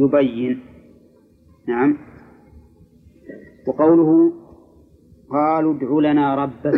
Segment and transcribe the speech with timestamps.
[0.00, 0.60] يبين.
[1.68, 1.96] نعم.
[3.66, 4.32] وقوله
[5.30, 6.74] قالوا ادع لنا ربك.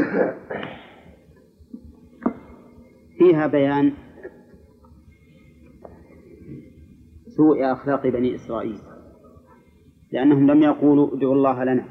[3.18, 3.92] فيها بيان
[7.36, 8.78] سوء أخلاق بني إسرائيل
[10.12, 11.84] لأنهم لم يقولوا ادعوا الله لنا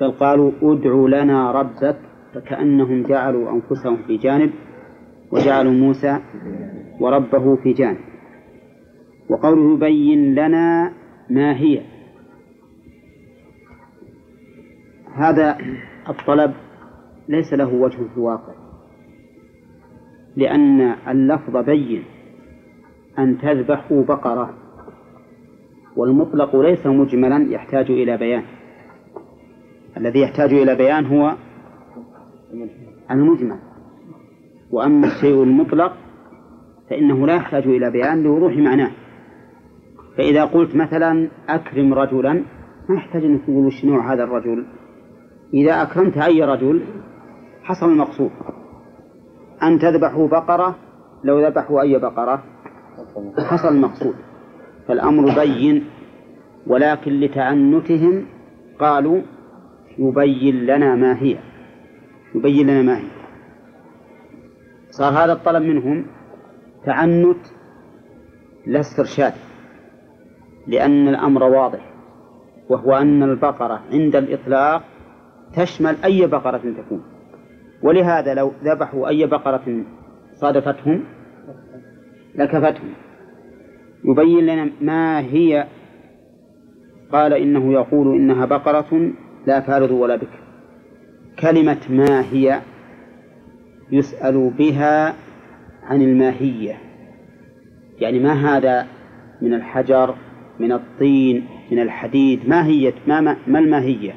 [0.00, 1.96] بل قالوا ادع لنا ربك
[2.34, 4.50] فكأنهم جعلوا أنفسهم في جانب
[5.32, 6.20] وجعلوا موسى
[7.00, 8.09] وربه في جانب.
[9.30, 10.92] وقوله يبين لنا
[11.30, 11.82] ما هي.
[15.14, 15.58] هذا
[16.08, 16.54] الطلب
[17.28, 18.54] ليس له وجه في الواقع.
[20.36, 22.04] لأن اللفظ بين
[23.18, 24.54] أن تذبحوا بقرة
[25.96, 28.42] والمطلق ليس مجملا يحتاج إلى بيان.
[29.96, 31.36] الذي يحتاج إلى بيان هو
[33.10, 33.58] المجمل.
[34.70, 35.92] وأما الشيء المطلق
[36.90, 38.90] فإنه لا يحتاج إلى بيان لوضوح معناه.
[40.20, 42.32] فإذا قلت مثلا أكرم رجلا
[42.88, 44.66] ما يحتاج أن تقول وش نوع هذا الرجل.
[45.54, 46.84] إذا أكرمت أي رجل
[47.62, 48.30] حصل المقصود.
[49.62, 50.76] أن تذبحوا بقرة
[51.24, 52.44] لو ذبحوا أي بقرة
[53.38, 54.14] حصل المقصود.
[54.88, 55.84] فالأمر بين
[56.66, 58.26] ولكن لتعنتهم
[58.80, 59.20] قالوا
[59.98, 61.38] يبين لنا ما هي.
[62.34, 63.10] يبين لنا ما هي.
[64.90, 66.06] صار هذا الطلب منهم
[66.84, 67.46] تعنت
[68.66, 69.49] لا استرشاد.
[70.66, 71.90] لأن الأمر واضح
[72.68, 74.82] وهو أن البقرة عند الإطلاق
[75.56, 77.02] تشمل أي بقرة تكون.
[77.82, 79.84] ولهذا لو ذبحوا أي بقرة
[80.34, 81.04] صادفتهم
[82.34, 82.92] لكفتهم.
[84.04, 85.66] يبين لنا ما هي
[87.12, 89.10] قال إنه يقول إنها بقرة
[89.46, 90.40] لا فارض ولا بكر.
[91.38, 92.60] كلمة ما هي
[93.92, 95.14] يسأل بها
[95.82, 96.76] عن الماهية.
[97.98, 98.86] يعني ما هذا
[99.42, 100.14] من الحجر؟
[100.60, 104.14] من الطين من الحديد ما هي ما, ما الماهية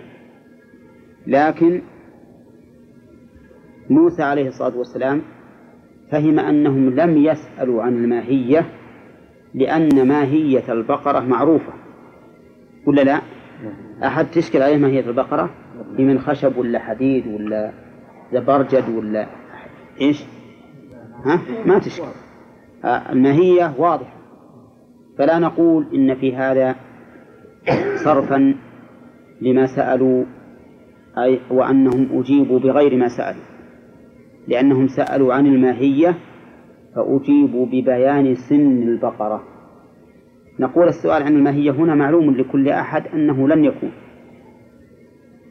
[1.27, 1.81] لكن
[3.89, 5.21] موسى عليه الصلاة والسلام
[6.11, 8.65] فهم أنهم لم يسألوا عن الماهية
[9.53, 11.73] لأن ماهية البقرة معروفة
[12.85, 13.21] ولا لا؟
[14.03, 15.49] أحد تشكل عليه ماهية البقرة؟
[15.97, 17.71] هي من خشب ولا حديد ولا
[18.33, 19.27] زبرجد ولا
[20.01, 20.23] إيش؟
[21.25, 22.07] ها؟ ما تشكل
[22.85, 24.22] الماهية واضحة
[25.17, 26.75] فلا نقول إن في هذا
[27.95, 28.55] صرفا
[29.41, 30.23] لما سألوا
[31.17, 33.43] أي وأنهم أجيبوا بغير ما سألوا
[34.47, 36.17] لأنهم سألوا عن الماهية
[36.95, 39.43] فأجيبوا ببيان سن البقرة.
[40.59, 43.91] نقول السؤال عن الماهية هنا معلوم لكل أحد أنه لن يكون.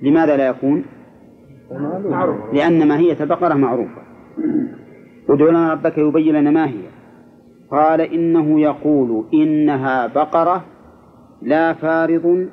[0.02, 0.84] لماذا لا يكون؟
[2.52, 4.02] لأن ماهية البقرة معروفة.
[5.28, 6.91] ادع لنا ربك يبين لنا ما هي.
[7.72, 10.64] قال إنه يقول إنها بقرة
[11.42, 12.48] لا فارض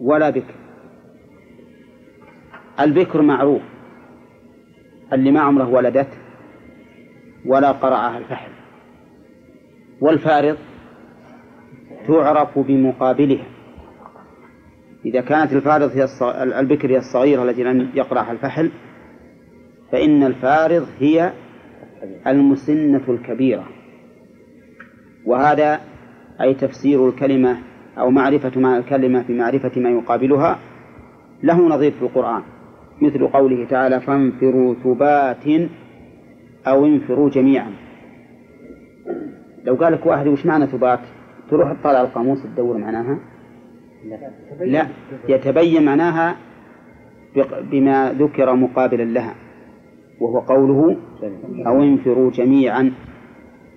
[0.00, 0.54] ولا بكر
[2.80, 3.62] البكر معروف.
[5.12, 6.08] اللي ما عمره ولدت
[7.46, 8.50] ولا قرعها الفحل.
[10.00, 10.56] والفارض
[12.08, 13.46] تعرف بمقابلها.
[15.04, 16.06] إذا كانت الفارض هي
[16.60, 18.70] البكر هي الصغيرة التي لم يقرعها الفحل
[19.92, 21.32] فإن الفارض هي
[22.26, 23.79] المسنة الكبيرة.
[25.26, 25.80] وهذا
[26.40, 27.56] أي تفسير الكلمة
[27.98, 30.58] أو معرفة مع الكلمة بمعرفة ما يقابلها
[31.42, 32.42] له نظير في القرآن
[33.02, 35.70] مثل قوله تعالى فانفروا ثبات
[36.66, 37.72] أو انفروا جميعا.
[39.64, 41.00] لو قال لك واحد وش معنى ثبات؟
[41.50, 43.18] تروح تطالع القاموس تدور معناها؟
[44.60, 44.86] لا
[45.28, 46.36] يتبين معناها
[47.72, 49.34] بما ذكر مقابلا لها
[50.20, 50.96] وهو قوله
[51.66, 52.92] أو انفروا جميعا.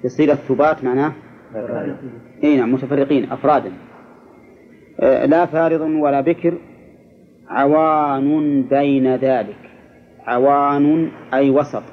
[0.03, 1.13] يصير الثبات معناه
[2.43, 3.71] إي نعم متفرقين أفرادا.
[4.99, 6.53] آه، لا فارض ولا بكر
[7.47, 9.57] عوان بين ذلك.
[10.25, 11.83] عوان أي وسط.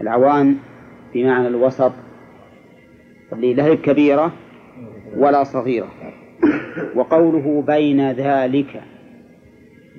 [0.00, 0.56] العوان
[1.14, 1.92] بمعنى الوسط
[3.32, 4.32] اللي لا هي كبيرة
[5.16, 5.88] ولا صغيرة.
[6.94, 8.82] وقوله بين ذلك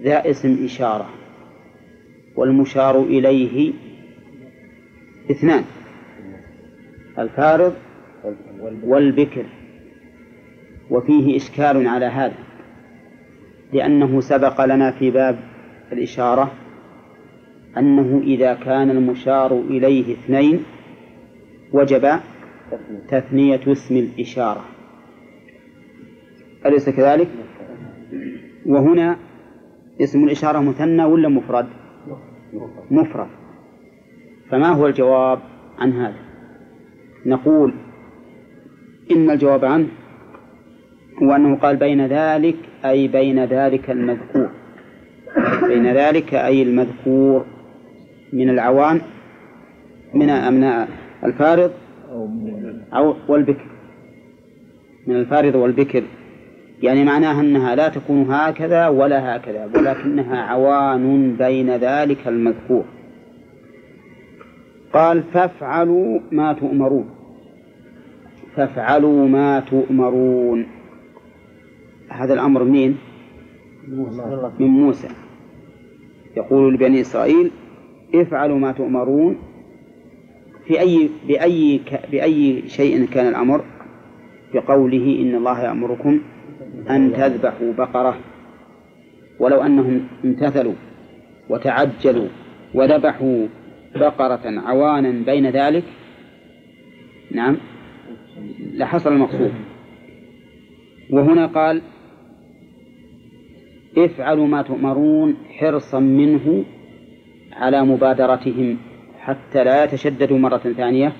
[0.03, 1.09] ذا اسم إشارة.
[2.35, 3.73] والمشار إليه
[5.31, 5.63] اثنان.
[7.19, 7.73] الفارض
[8.83, 9.45] والبكر
[10.89, 12.38] وفيه إشكال على هذا
[13.73, 15.39] لأنه سبق لنا في باب
[15.91, 16.51] الإشارة
[17.77, 20.63] أنه إذا كان المشار إليه اثنين
[21.73, 22.19] وجب
[23.09, 24.65] تثنية اسم الإشارة
[26.65, 27.27] أليس كذلك؟
[28.65, 29.17] وهنا
[30.01, 31.67] اسم الإشارة مثنى ولا مفرد؟
[32.91, 33.27] مفرد
[34.50, 35.39] فما هو الجواب
[35.79, 36.19] عن هذا؟
[37.25, 37.73] نقول
[39.11, 39.88] إن الجواب عنه
[41.21, 44.50] وأنه قال بين ذلك أي بين ذلك المذكور.
[45.67, 47.45] بين ذلك أي المذكور
[48.33, 49.01] من العوان
[50.13, 50.88] من من
[51.23, 51.71] الفارض
[52.94, 53.65] أو والبكر.
[55.07, 56.03] من الفارض والبكر.
[56.83, 62.85] يعني معناها أنها لا تكون هكذا ولا هكذا ولكنها عوان بين ذلك المذكور.
[64.94, 67.19] قال فافعلوا ما تؤمرون.
[68.55, 70.65] فافعلوا ما تؤمرون.
[72.09, 72.97] هذا الأمر منين؟
[74.59, 75.07] من موسى.
[76.37, 77.51] يقول لبني إسرائيل
[78.15, 79.37] افعلوا ما تؤمرون.
[80.65, 81.81] في أي بأي
[82.11, 83.63] بأي شيء كان الأمر؟
[84.53, 86.19] بقوله إن الله يأمركم
[86.89, 88.17] أن تذبحوا بقرة.
[89.39, 90.73] ولو أنهم امتثلوا
[91.49, 92.27] وتعجلوا
[92.73, 93.47] وذبحوا
[93.95, 95.83] بقرة عوانا بين ذلك.
[97.31, 97.57] نعم.
[98.74, 99.51] لحصل المقصود.
[101.09, 101.81] وهنا قال
[103.97, 106.65] افعلوا ما تؤمرون حرصا منه
[107.53, 108.77] على مبادرتهم
[109.19, 111.13] حتى لا يتشددوا مرة ثانية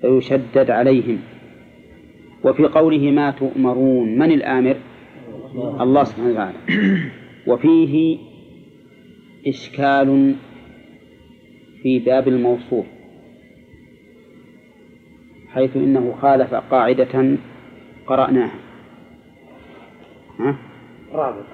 [0.00, 1.18] فيشدد عليهم.
[2.44, 4.76] وفي قوله ما تؤمرون من الآمر؟
[5.80, 6.58] الله سبحانه وتعالى.
[7.46, 8.18] وفيه
[9.46, 10.34] إشكال
[11.82, 12.84] في باب الموصول
[15.54, 17.36] حيث إنه خالف قاعدة
[18.06, 18.58] قرأناها.
[20.38, 20.56] ها؟
[21.12, 21.44] رابط.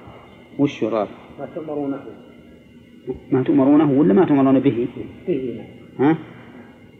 [0.59, 1.09] وش رابط؟
[1.39, 1.99] ما تؤمرونه.
[3.31, 4.87] ما تؤمرونه ولا ما تؤمرون به؟
[5.27, 5.61] به.
[5.99, 6.17] ها؟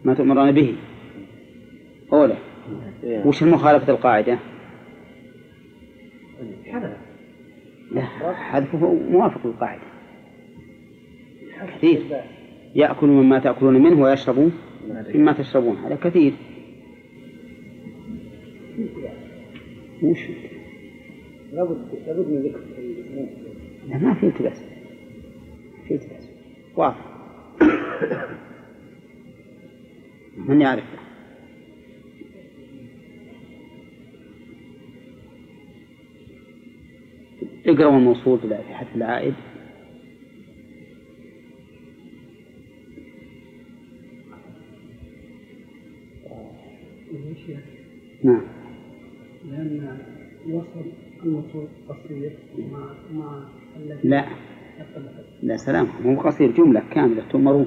[0.04, 0.74] ما تؤمرون به.
[2.12, 2.36] أولى
[3.24, 4.38] وش المخالفة القاعدة؟
[6.66, 6.96] حذف.
[7.92, 8.02] لا
[8.32, 9.82] حذفه موافق للقاعدة.
[11.76, 12.00] كثير.
[12.74, 14.50] يأكل مما تأكلون منه ويشرب
[15.14, 16.32] مما تشربون هذا كثير.
[20.02, 20.18] وش؟
[21.52, 22.60] لابد لابد من ذكر
[23.88, 24.62] لا ما في التباس
[25.88, 26.28] في التباس
[26.76, 26.96] واضح.
[30.48, 30.84] من يعرف؟
[37.66, 39.34] اقرأوا الموصول في حذف العائد.
[51.88, 53.48] قصير مع مع
[54.04, 54.24] لا.
[55.42, 55.88] لا سلام.
[56.04, 57.66] مو قصير جملة كاملة تؤمرون.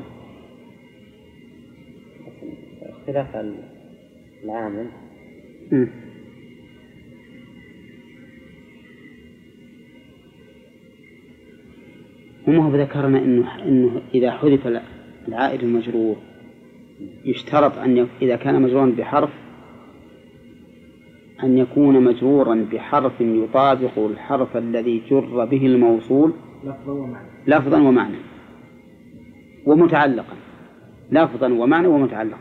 [2.81, 3.35] اختلاف
[4.43, 4.89] العامل.
[5.71, 5.89] مم.
[12.47, 14.67] وما هو ذكرنا انه إنه إذا حذف
[15.27, 16.15] العائد المجرور
[17.25, 19.29] يشترط أن إذا كان مجرورا بحرف
[21.43, 26.33] أن يكون مجرورا بحرف يطابق الحرف الذي جر به الموصول
[26.63, 27.27] لفظا ومعنى.
[27.47, 28.17] لفظا ومعنى.
[29.65, 30.35] ومتعلقا.
[31.11, 32.39] لفظا ومعنى ومتعلقا.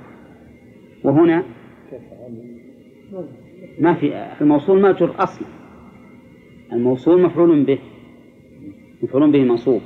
[1.05, 1.43] وهنا
[3.81, 5.49] ما في الموصول ما جر أصلا.
[6.73, 7.79] الموصول مفعول به.
[9.03, 9.81] مفعول به منصوب.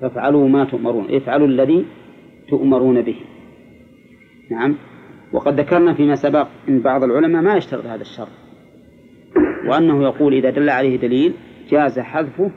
[0.00, 1.06] فافعلوا ما تؤمرون.
[1.10, 1.84] افعلوا الذي
[2.48, 3.16] تؤمرون به.
[4.50, 4.74] نعم.
[5.32, 8.47] وقد ذكرنا فيما سبق إن بعض العلماء ما يشترط هذا الشرط.
[9.68, 11.32] وأنه يقول إذا دل عليه دليل
[11.70, 12.50] جاز حذفه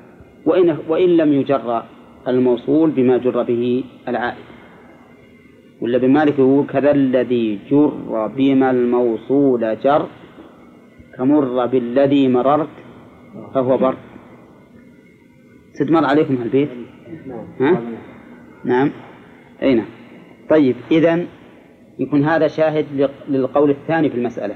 [0.45, 1.83] وان وإن لم يجر
[2.27, 4.37] الموصول بما جر به العائد.
[5.81, 10.07] ولا ابن مالك يقول كذا الذي جر بما الموصول جر
[11.17, 12.69] كمر بالذي مررت
[13.53, 13.95] فهو بر.
[15.73, 16.69] ستمر عليكم هالبيت
[17.59, 17.81] ها؟
[18.65, 18.91] نعم.
[19.63, 19.85] أي نعم.
[20.49, 21.25] طيب إذا
[21.99, 24.55] يكون هذا شاهد لق- للقول الثاني في المسألة.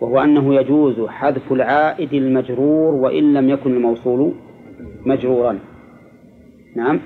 [0.00, 4.32] وهو أنه يجوز حذف العائد المجرور وإن لم يكن الموصول
[5.06, 5.58] مجرورا.
[6.76, 7.00] نعم.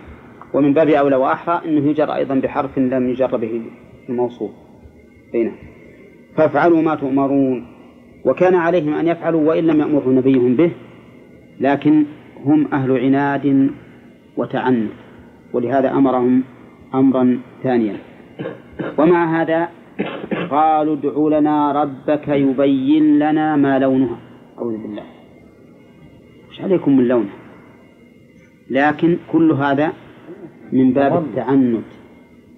[0.54, 3.62] ومن باب أولى وأحرى أنه يجر أيضا بحرف لم يجر به
[4.08, 4.50] الموصول.
[5.34, 5.54] أي نعم.
[6.36, 7.66] فافعلوا ما تؤمرون.
[8.24, 10.70] وكان عليهم أن يفعلوا وإن لم يأمرهم نبيهم به
[11.60, 12.04] لكن
[12.44, 13.70] هم أهل عناد
[14.36, 14.90] وتعنت.
[15.52, 16.42] ولهذا أمرهم
[16.94, 17.96] أمرا ثانيا.
[18.98, 19.68] ومع هذا
[20.50, 24.18] قالوا ادع لنا ربك يبين لنا ما لونها.
[24.58, 25.02] أعوذ بالله.
[26.50, 27.34] وش عليكم من لونها
[28.70, 29.92] لكن كل هذا
[30.72, 31.84] من باب التعنت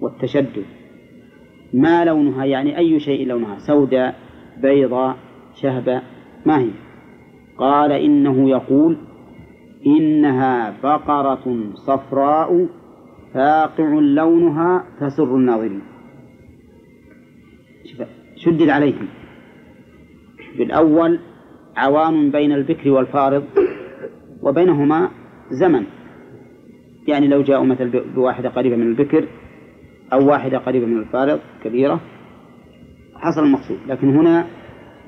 [0.01, 0.65] والتشدد.
[1.73, 4.15] ما لونها؟ يعني أي شيء لونها؟ سوداء
[4.61, 5.17] بيضاء
[5.61, 6.01] شهبة
[6.45, 6.69] ما هي؟
[7.57, 8.97] قال إنه يقول
[9.85, 12.67] إنها بقرة صفراء
[13.33, 15.81] فاقع لونها تسر الناظرين.
[18.45, 19.07] شدد عليهم.
[20.57, 21.19] بالأول
[21.77, 23.43] عوان بين البكر والفارض
[24.41, 25.09] وبينهما
[25.49, 25.83] زمن.
[27.07, 29.27] يعني لو جاءوا مثل بواحدة قريبة من البكر
[30.13, 32.01] أو واحدة قريبة من الفارض كبيرة
[33.15, 33.77] حصل المقصود.
[33.87, 34.47] لكن هنا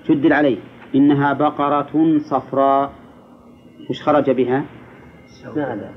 [0.07, 0.57] شدد عليه.
[0.95, 2.93] إنها بقرة صفراء
[3.89, 4.65] وش خرج بها؟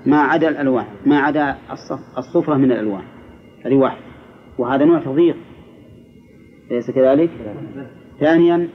[0.06, 1.56] ما عدا الألوان ما عدا
[2.18, 3.02] الصفرة من الألوان
[3.64, 4.02] هذه واحد
[4.58, 5.36] وهذا نوع تضييق.
[6.70, 7.30] أليس كذلك؟
[8.20, 8.68] ثانيا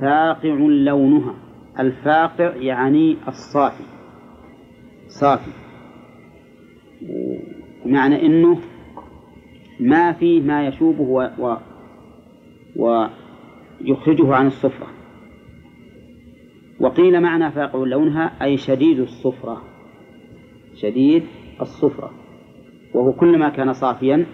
[0.00, 1.34] فاقع لونها.
[1.80, 3.84] الفاقع يعني الصافي.
[5.08, 5.50] صافي.
[7.86, 8.58] معنى إنه
[9.80, 11.66] ما فيه ما يشوبه و, و
[12.76, 14.86] ويخرجه عن الصفرة.
[16.80, 19.62] وقيل معنى فاقع لونها أي شديد الصفرة.
[20.74, 21.22] شديد
[21.60, 22.10] الصفرة.
[22.94, 24.26] وهو كلما كان صافيا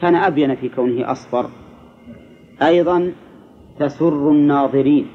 [0.00, 1.50] كان أبين في كونه أصفر.
[2.62, 3.12] أيضا
[3.78, 5.06] تسر الناظرين.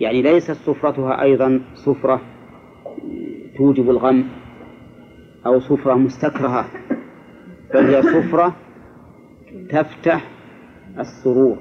[0.00, 2.20] يعني ليست صفرتها أيضا صفرة
[3.56, 4.24] توجب الغم
[5.46, 6.66] أو صفرة مستكرهة
[7.74, 8.56] بل هي صفرة
[9.70, 10.30] تفتح
[10.98, 11.56] السرور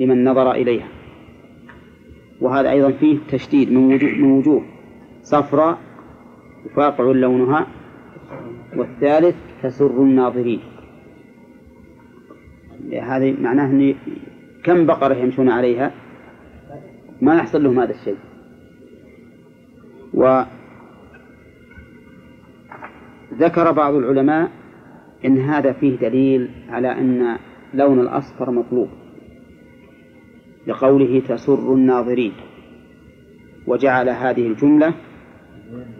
[0.00, 0.88] لمن نظر إليها.
[2.40, 4.62] وهذا أيضا فيه تشديد من وجوه, من وجوه.
[5.22, 5.78] صفراء
[6.76, 7.66] فاقع لونها
[8.76, 10.60] والثالث تسر الناظرين.
[12.92, 13.94] هذه معناه أن
[14.64, 15.90] كم بقرة يمشون عليها؟
[17.20, 18.16] ما يحصل لهم هذا الشيء.
[23.34, 24.50] وذكر بعض العلماء
[25.24, 27.38] إن هذا فيه دليل على أن
[27.74, 28.88] لون الأصفر مطلوب
[30.66, 32.32] لقوله تسر الناظرين
[33.66, 34.94] وجعل هذه الجملة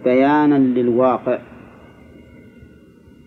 [0.05, 1.39] بيانا للواقع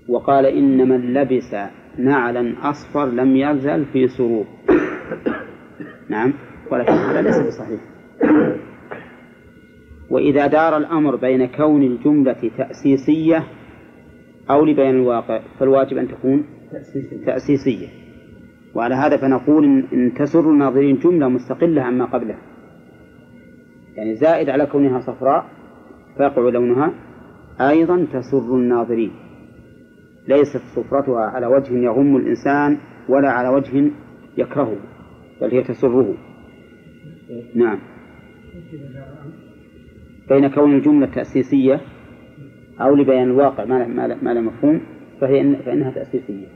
[0.08, 1.56] وقال إن من لبس
[1.98, 4.46] نعلا أصفر لم يزل في سرور.
[6.10, 6.34] نعم
[6.72, 7.80] ولكن هذا ليس بصحيح.
[10.10, 13.44] وإذا دار الأمر بين كون الجملة تأسيسية
[14.50, 16.46] أو لبيان الواقع فالواجب أن تكون
[17.26, 17.88] تأسيسية.
[18.76, 22.40] وعلى هذا فنقول إن تسر الناظرين جملة مستقلة عما قبلها.
[23.96, 25.46] يعني زائد على كونها صفراء
[26.18, 26.94] فيقع لونها.
[27.62, 29.12] أيضا تسر الناظرين.
[30.28, 32.78] ليست صفرتها على وجه يغم الإنسان
[33.10, 33.92] ولا على وجه
[34.38, 34.78] يكرهه
[35.42, 36.16] بل هي تسره.
[37.56, 37.80] نعم.
[40.30, 41.82] بين كون الجملة تأسيسية
[42.82, 44.82] أو لبيان الواقع ما لا مفهوم
[45.22, 46.48] فهي إن فإنها تأسيسية.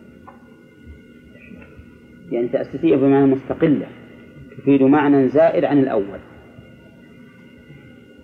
[2.31, 3.87] يعني تأسيسية بمعنى مستقلة
[4.57, 6.19] تفيد معنى زائد عن الأول.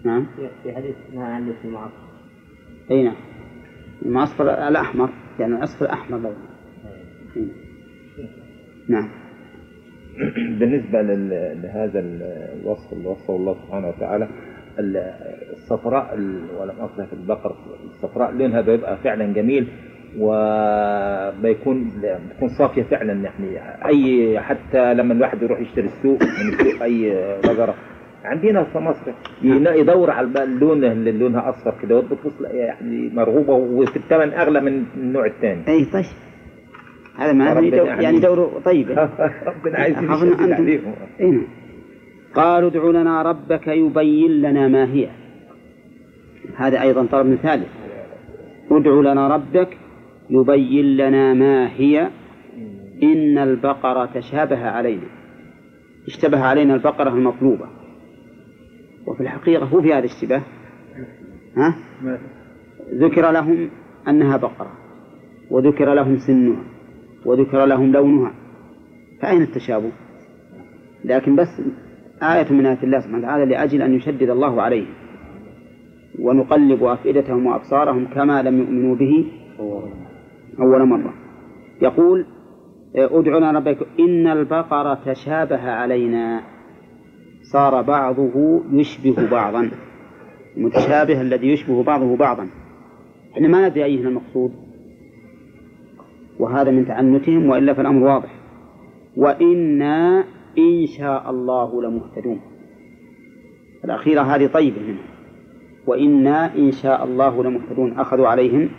[0.03, 0.27] نعم.
[0.63, 2.07] في حديث نهى عن المعصفر
[2.91, 3.15] أي نعم.
[4.05, 5.09] المعصفر الأحمر.
[5.39, 6.35] يعني الأصفر أحمر لونه
[8.89, 9.09] نعم.
[10.59, 11.01] بالنسبة
[11.53, 14.27] لهذا الوصف اللي وصفه الله سبحانه وتعالى
[15.53, 16.13] الصفراء
[16.59, 19.67] ولم أصلها في البقر الصفراء لونها بيبقى فعلا جميل
[20.19, 21.91] وبيكون
[22.29, 27.11] بتكون صافية فعلا يعني أي حتى لما الواحد يروح يشتري السوق من السوق أي
[27.43, 27.75] بقرة
[28.23, 29.11] عندنا في مصر.
[29.79, 35.25] يدور على اللون اللي لونها أصفر كده بتبص يعني مرغوبة وفي الثمن أغلى من النوع
[35.25, 36.05] الثاني أي طيب.
[37.17, 37.45] هذا ما
[37.99, 38.89] يعني دور طيب.
[39.49, 40.93] ربنا عايز عليهم.
[41.19, 41.41] إيه.
[42.35, 45.09] قالوا ادع لنا ربك يبين لنا ما هي.
[46.55, 47.67] هذا أيضا طلب ثالث.
[48.71, 49.77] ادع لنا ربك
[50.29, 52.09] يبين لنا ما هي.
[53.03, 55.07] إن البقرة تشابه علينا.
[56.07, 57.76] اشتبه علينا البقرة المطلوبة.
[59.07, 60.41] وفي الحقيقة هو في هذا الاشتباه
[61.57, 61.75] ها؟
[62.93, 63.69] ذكر لهم
[64.07, 64.71] أنها بقرة
[65.51, 66.63] وذكر لهم سنها
[67.25, 68.31] وذكر لهم لونها
[69.21, 69.91] فأين التشابه؟
[71.05, 71.61] لكن بس
[72.23, 74.93] آية من آيات الله سبحانه وتعالى لأجل أن يشدد الله عليهم
[76.19, 79.31] ونقلب أفئدتهم وأبصارهم كما لم يؤمنوا به
[80.59, 81.13] أول مرة
[81.81, 82.25] يقول
[82.95, 86.41] ادعنا ربك إن البقرة تشابه علينا
[87.51, 89.71] صار بعضه يشبه بعضا.
[90.57, 92.47] المتشابه الذي يشبه بعضه بعضا.
[93.33, 94.51] إحنا ما ندري أيهما المقصود.
[96.39, 98.29] وهذا من تعنتهم وإلا فالأمر واضح.
[99.17, 100.23] وإنا
[100.57, 102.39] إن شاء الله لمهتدون.
[103.85, 105.05] الأخيرة هذه طيبة منهم.
[105.87, 107.99] وإنا إن شاء الله لمهتدون.
[107.99, 108.69] أخذوا عليهم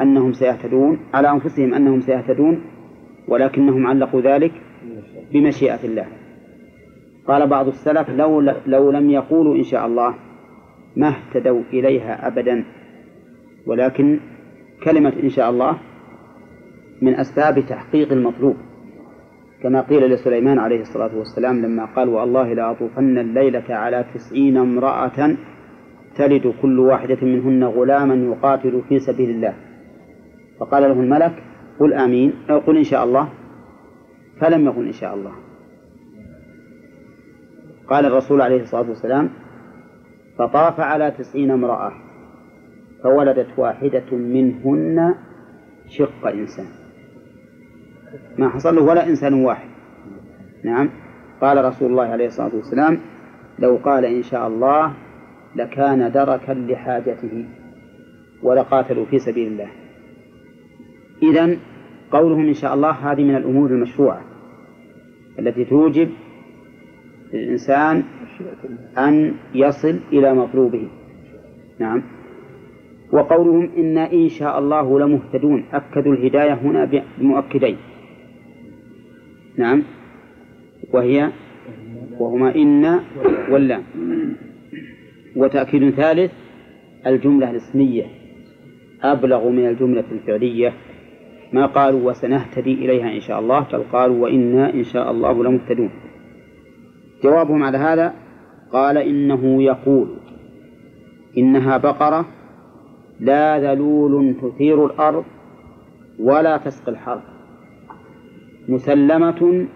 [0.00, 2.60] أنهم سيهتدون على أنفسهم أنهم سيهتدون
[3.28, 4.52] ولكنهم علقوا ذلك
[5.32, 6.06] بمشيئة الله.
[7.28, 10.14] قال بعض السلف لو, لو لم يقولوا إن شاء الله
[10.96, 12.64] ما اهتدوا إليها أبدا.
[13.66, 14.20] ولكن
[14.84, 15.78] كلمة إن شاء الله
[17.02, 18.56] من أسباب تحقيق المطلوب.
[19.62, 25.36] كما قيل لسليمان عليه الصلاة والسلام لما قال والله لأطوفن الليلة على تسعين امرأة
[26.16, 29.54] تلد كل واحدة منهن غلاما يقاتل في سبيل الله.
[30.60, 31.42] فقال له الملك
[31.80, 33.28] قل آمين أو قل إن شاء الله.
[34.40, 35.47] فلم يقل إن شاء الله.
[37.88, 39.30] قال الرسول عليه الصلاة والسلام
[40.38, 41.92] فطاف على تسعين امرأة
[43.02, 45.14] فولدت واحدة منهن
[45.88, 46.66] شق إنسان.
[48.38, 49.68] ما حصل له؟ ولا إنسان واحد.
[50.64, 50.90] نعم.
[51.40, 52.98] قال رسول الله عليه الصلاة والسلام
[53.58, 54.92] لو قال إن شاء الله
[55.56, 57.46] لكان دركا لحاجته
[58.42, 59.68] ولقاتلوا في سبيل الله.
[61.22, 61.56] إذا
[62.10, 64.20] قولهم إن شاء الله هذه من الأمور المشروعة
[65.38, 66.08] التي توجب
[67.32, 68.02] للإنسان
[68.98, 70.88] أن يصل إلى مطلوبه.
[71.78, 72.02] نعم.
[73.12, 75.64] وقولهم إنا إن شاء الله لمهتدون.
[75.72, 77.76] أكدوا الهداية هنا بمؤكدين.
[79.56, 79.82] نعم.
[80.92, 81.30] وهي
[82.18, 83.00] وهما إن
[83.50, 83.82] واللام
[85.36, 86.32] وتأكيد ثالث
[87.06, 88.06] الجملة الاسمية.
[89.02, 90.72] أبلغ من الجملة الفعلية
[91.52, 93.66] ما قالوا وسنهتدي إليها إن شاء الله.
[93.72, 95.90] بل قالوا وإنا إن شاء الله لمهتدون.
[97.22, 98.14] جوابهم على هذا
[98.72, 100.08] قال إنه يقول
[101.38, 102.26] إنها بقرة
[103.20, 105.24] لا ذلول تثير الأرض
[106.18, 107.22] ولا تسقي الحرب
[108.68, 109.66] مسلمة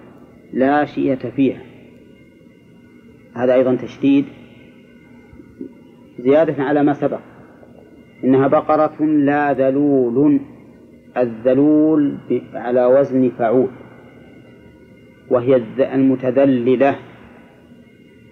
[0.53, 1.63] لا شية فيها
[3.35, 4.25] هذا أيضا تشديد
[6.19, 7.21] زيادة على ما سبق
[8.25, 10.41] إنها بقرة لا ذلول
[11.17, 12.17] الذلول
[12.55, 13.69] على وزن فعول
[15.31, 16.97] وهي المتذللة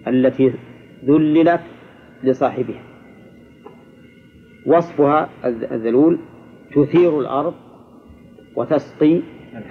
[0.07, 0.53] التي
[1.05, 1.61] ذللت
[2.23, 2.81] لصاحبها.
[4.65, 6.19] وصفها الذلول
[6.75, 7.53] تثير الأرض
[8.55, 9.21] وتسقي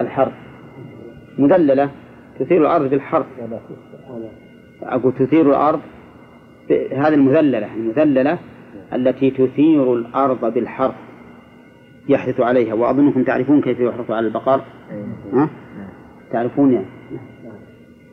[0.01, 0.33] الحرث.
[1.37, 1.91] مذللة
[2.39, 3.25] تثير الأرض بالحرث
[4.83, 5.79] أقول تثير الأرض
[6.91, 8.39] هذه المذللة المذللة
[8.93, 10.95] التي تثير الأرض بالحرث.
[12.09, 14.61] يحدث عليها وأظنكم تعرفون كيف يحرث على البقر؟
[15.33, 15.49] ها؟
[16.31, 16.85] تعرفون يعني؟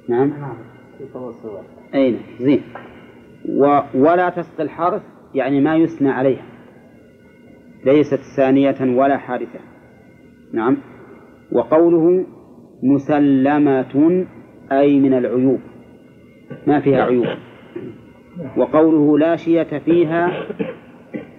[0.09, 0.33] نعم.
[1.95, 2.63] أين زين.
[3.49, 5.03] و ولا تسقي الحرث
[5.35, 6.45] يعني ما يثنى عليها.
[7.85, 9.59] ليست ثانية ولا حارثة
[10.53, 10.77] نعم.
[11.53, 12.27] وقوله
[12.83, 14.27] مسلمة
[14.73, 15.61] أي من العيوب.
[16.67, 17.27] ما فيها عيوب.
[18.57, 20.47] وقوله لا شية فيها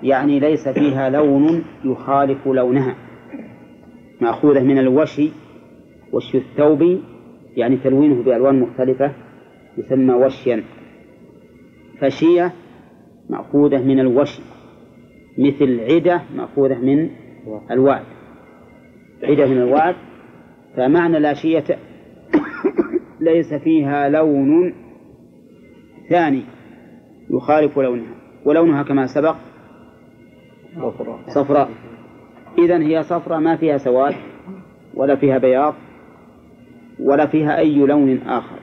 [0.03, 2.95] يعني ليس فيها لون يخالف لونها.
[4.21, 5.31] مأخوذة من الوشي
[6.13, 6.99] وشي الثوب
[7.55, 9.12] يعني تلوينه بألوان مختلفة.
[9.79, 10.63] يسمى وشيا.
[12.01, 12.53] فشية
[13.29, 14.41] مأخوذة من الوشي
[15.37, 17.09] مثل عدة مأخوذة من
[17.71, 18.05] الوعد.
[19.23, 19.95] عدة من الوعد
[20.75, 21.63] فمعنى لا شية
[23.29, 24.73] ليس فيها لون
[26.09, 26.43] ثاني
[27.29, 28.15] يخالف لونها
[28.45, 29.35] ولونها كما سبق
[31.27, 31.69] صفراء.
[32.57, 34.15] إذا هي صفراء ما فيها سواد
[34.93, 35.73] ولا فيها بياض
[36.99, 38.58] ولا فيها أي لون آخر.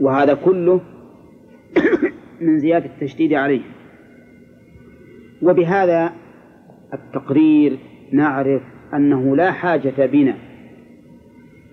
[0.00, 0.80] وهذا كله
[2.40, 3.62] من زيادة التشديد عليه.
[5.42, 6.12] وبهذا
[6.94, 7.78] التقرير
[8.12, 8.62] نعرف
[8.94, 10.34] أنه لا حاجة بنا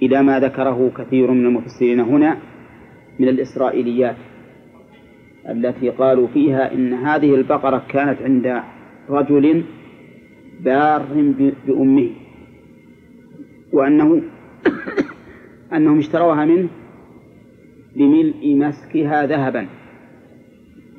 [0.01, 2.37] إلى ما ذكره كثير من المفسرين هنا
[3.19, 4.15] من الإسرائيليات
[5.49, 8.61] التي قالوا فيها إن هذه البقرة كانت عند
[9.09, 9.63] رجل
[10.59, 11.05] بار
[11.67, 12.09] بأمه
[13.73, 14.21] وأنه
[15.75, 16.67] أنهم اشتروها منه
[17.95, 19.67] بملء مسكها ذهبا.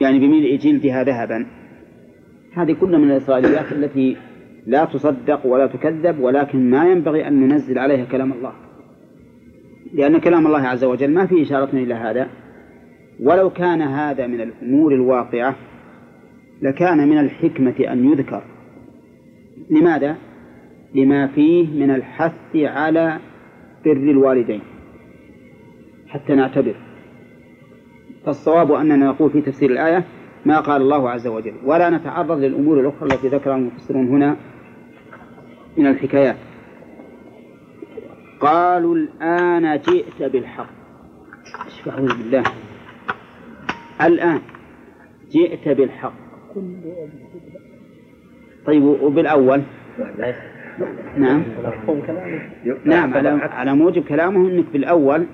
[0.00, 1.46] يعني بملء جلدها ذهبا.
[2.52, 4.16] هذه كلها من الإسرائيليات التي
[4.66, 8.52] لا تصدق ولا تكذب ولكن ما ينبغي أن ننزل عليها كلام الله.
[9.94, 12.28] لأن كلام الله عز وجل ما فيه إشارة إلى هذا.
[13.20, 15.56] ولو كان هذا من الأمور الواقعة
[16.62, 18.42] لكان من الحكمة أن يذكر.
[19.70, 20.16] لماذا؟
[20.94, 23.18] لما فيه من الحث على
[23.84, 24.60] بر الوالدين.
[26.08, 26.85] حتى نعتبر.
[28.26, 30.04] فالصواب أننا نقول في تفسير الآية
[30.46, 34.36] ما قال الله عز وجل ولا نتعرض للأمور الأخرى التي ذكرها المفسرون هنا
[35.76, 36.36] من الحكايات.
[38.40, 40.70] قالوا الآن جئت بالحق.
[41.88, 42.42] أعوذ بالله.
[44.02, 44.40] الآن
[45.30, 46.12] جئت بالحق.
[48.66, 49.62] طيب وبالأول؟
[51.16, 51.42] نعم.
[52.84, 55.26] نعم على على موجب كلامه إنك بالأول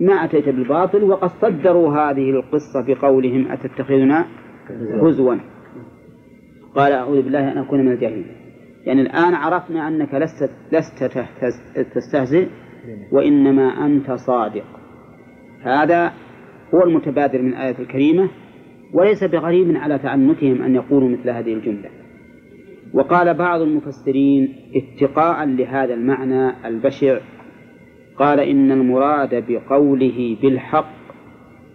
[0.00, 4.26] ما أتيت بالباطل وقد صدروا هذه القصة بقولهم أتتخذنا
[5.02, 5.34] هزوا.
[6.74, 8.26] قال أعوذ بالله أن أكون من الجاهلين.
[8.86, 11.10] يعني الآن عرفنا أنك لست لست
[11.94, 12.46] تستهزئ
[13.12, 14.64] وإنما أنت صادق.
[15.62, 16.12] هذا
[16.74, 18.28] هو المتبادر من الآية الكريمة
[18.92, 21.90] وليس بغريب على تعنتهم أن يقولوا مثل هذه الجملة.
[22.94, 27.18] وقال بعض المفسرين اتقاء لهذا المعنى البشع
[28.18, 30.94] قال إن المراد بقوله بالحق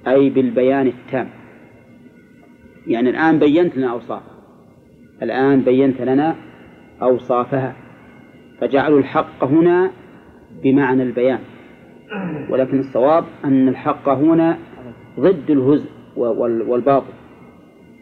[0.07, 1.29] أي بالبيان التام.
[2.87, 4.35] يعني الآن بينت لنا أوصافها
[5.23, 6.35] الآن بينت لنا
[7.01, 7.75] أوصافها.
[8.61, 9.91] فجعلوا الحق هنا
[10.63, 11.39] بمعنى البيان.
[12.49, 14.57] ولكن الصواب أن الحق هنا
[15.19, 15.89] ضد الهزء
[16.67, 17.13] والباطل.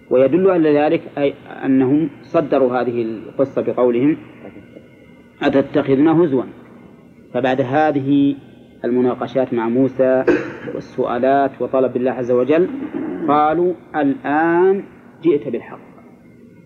[0.09, 1.33] ويدل على ذلك أي
[1.65, 4.17] أنهم صدروا هذه القصة بقولهم.
[5.41, 6.43] أتتخذنا هزوا.
[7.37, 8.35] فبعد هذه
[8.85, 10.23] المناقشات مع موسى
[10.73, 12.67] والسؤالات وطلب الله عز وجل
[13.27, 14.83] قالوا الآن
[15.23, 15.79] جئت بالحق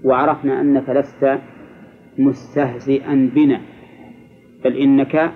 [0.04, 1.40] وعرفنا أنك لست
[2.18, 3.62] مستهزئا بنا
[4.64, 5.32] بل إنك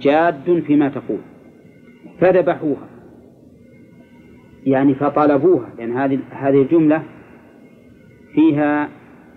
[0.00, 1.20] جاد فيما تقول.
[2.20, 2.88] فذبحوها.
[4.66, 7.02] يعني فطلبوها لأن يعني هذه هذه الجملة
[8.34, 8.88] فيها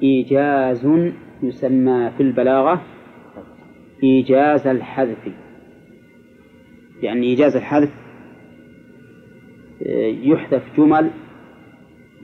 [0.04, 0.88] إيجاز
[1.44, 2.82] يسمى في البلاغة
[4.04, 5.32] إيجاز الحذف.
[7.02, 7.92] يعني إيجاز الحذف
[9.86, 11.12] آه، يحذف جمل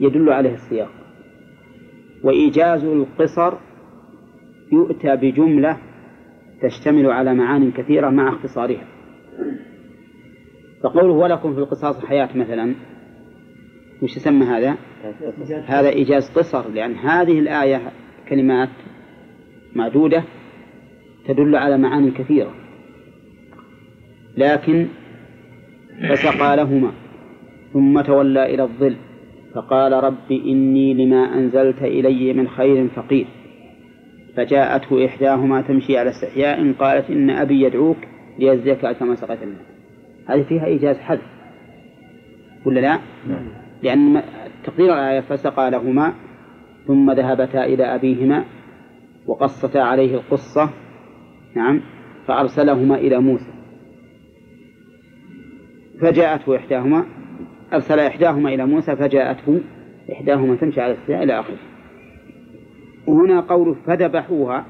[0.00, 0.90] يدل عليه السياق.
[2.24, 3.54] وإيجاز القصر
[4.72, 5.78] يؤتى بجملة
[6.62, 8.84] تشتمل على معان كثيرة مع اختصارها.
[10.82, 12.74] فقوله ولكم في القصاص حياة مثلا
[14.02, 14.76] وش يسمى هذا؟
[15.66, 17.92] هذا إيجاز قصر لأن هذه الآية
[18.28, 18.68] كلمات
[19.74, 20.24] معدودة
[21.32, 22.54] تدل على معاني كثيرة
[24.36, 24.86] لكن
[26.08, 26.92] فسقى لهما
[27.72, 28.96] ثم تولى إلى الظل
[29.54, 33.26] فقال رب إني لما أنزلت إلي من خير فقير
[34.36, 37.96] فجاءته إحداهما تمشي على استحياء قالت إن أبي يدعوك
[38.38, 39.62] ليجزيك كما سقيت الماء
[40.26, 41.26] هذه فيها إيجاز حذف
[42.66, 43.48] ولا لا؟ نعم.
[43.82, 44.22] لأن
[44.64, 46.12] تقدير الآية فسقى لهما
[46.86, 48.44] ثم ذهبتا إلى أبيهما
[49.26, 50.70] وقصتا عليه القصة
[51.54, 51.80] نعم
[52.26, 53.50] فأرسلهما إلى موسى.
[56.00, 57.04] فجاءته إحداهما
[57.72, 59.60] أرسل إحداهما إلى موسى فجاءته
[60.12, 61.58] إحداهما تمشي على السياء إلى آخره.
[63.06, 64.66] وهنا قول فذبحوها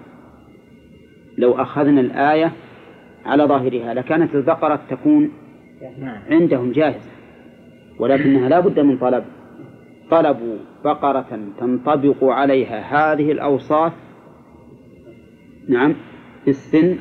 [1.38, 2.52] لو أخذنا الآية
[3.26, 5.30] على ظاهرها لكانت البقرة تكون
[6.30, 7.10] عندهم جاهزة
[7.98, 9.24] ولكنها لا بد من طلب.
[10.10, 13.92] طلبوا بقرة تنطبق عليها هذه الأوصاف.
[15.68, 15.94] نعم.
[16.48, 16.96] السن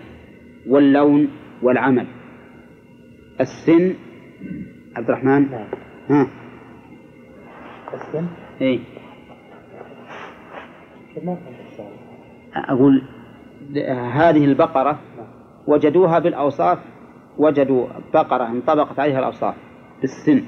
[0.68, 1.28] واللون
[1.62, 2.08] والعمل.
[3.42, 3.94] السن
[4.96, 5.68] عبد الرحمن؟ نعم.
[6.10, 6.28] ها.
[7.94, 8.26] السن؟
[8.62, 8.80] اي
[12.56, 13.02] أقول
[14.14, 15.00] هذه البقرة
[15.68, 16.80] وجدوها بالأوصاف
[17.38, 19.56] وجدوا بقرة انطبقت عليها الأوصاف
[20.02, 20.44] بالسن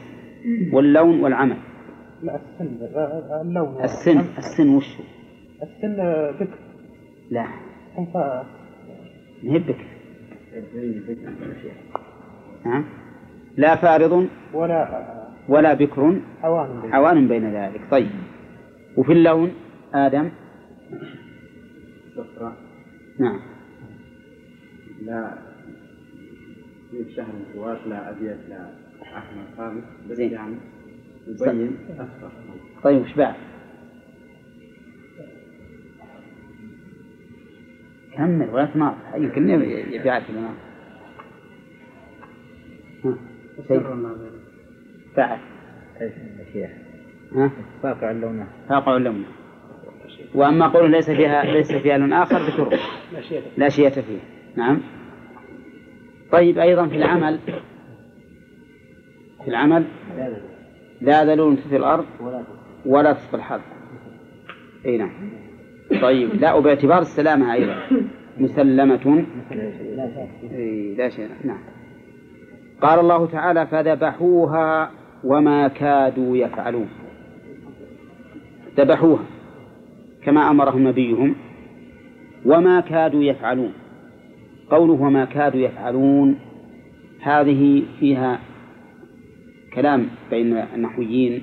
[0.73, 1.57] واللون والعمل.
[2.23, 2.77] لا السن
[3.41, 3.83] اللون.
[3.83, 4.97] السن السن وش؟
[5.63, 5.95] السن
[6.39, 6.57] بكر
[7.29, 7.47] لا.
[9.43, 9.85] بكر
[12.65, 12.85] نعم
[13.57, 15.11] لا فارض ولا
[15.49, 16.21] ولا بكر.
[16.41, 17.81] حوان بين, حوان بين ذلك.
[17.91, 18.09] طيب.
[18.97, 19.51] وفي اللون
[19.93, 20.29] آدم؟
[22.15, 22.53] صفراء
[23.19, 23.39] نعم.
[25.05, 25.37] لا.
[26.91, 28.69] في شهر سواد لا أبيض لا
[29.03, 30.31] أحمر خالص بس زين.
[30.31, 30.55] يعني
[31.27, 32.31] يبين أصفر.
[32.83, 33.35] طيب وش بعد؟
[38.17, 40.29] كمل ولا تناطح يمكن يبي يعرف
[46.53, 46.69] شيء.
[47.33, 49.25] بعد فاقع اللون فاقع اللون
[50.35, 52.73] وأما قول ليس فيها ليس فيها لون آخر بشرب.
[53.13, 53.41] لا شيء.
[53.57, 54.19] لا شيء فيه.
[54.55, 54.81] نعم.
[56.31, 57.39] طيب أيضا في العمل.
[59.43, 59.85] في العمل.
[61.01, 62.05] لا ذلول في الأرض
[62.85, 63.61] ولا تسقى الحرب
[64.85, 65.11] إي نعم.
[66.01, 67.75] طيب لا وباعتبار السلامة أيضا.
[68.37, 69.25] مسلمة.
[70.97, 71.27] لا شيء.
[71.43, 71.59] نعم.
[72.81, 74.91] قال الله تعالى فذبحوها
[75.23, 76.89] وما كادوا يفعلون.
[78.77, 79.23] ذبحوها
[80.23, 81.35] كما أمرهم نبيهم.
[82.45, 83.73] وما كادوا يفعلون.
[84.69, 86.39] قوله وما كادوا يفعلون
[87.21, 88.39] هذه فيها
[89.73, 91.41] كلام بين النحويين.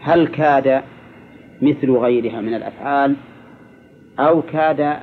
[0.00, 0.82] هل كاد
[1.62, 3.16] مثل غيرها من الأفعال؟
[4.18, 4.98] أو كاد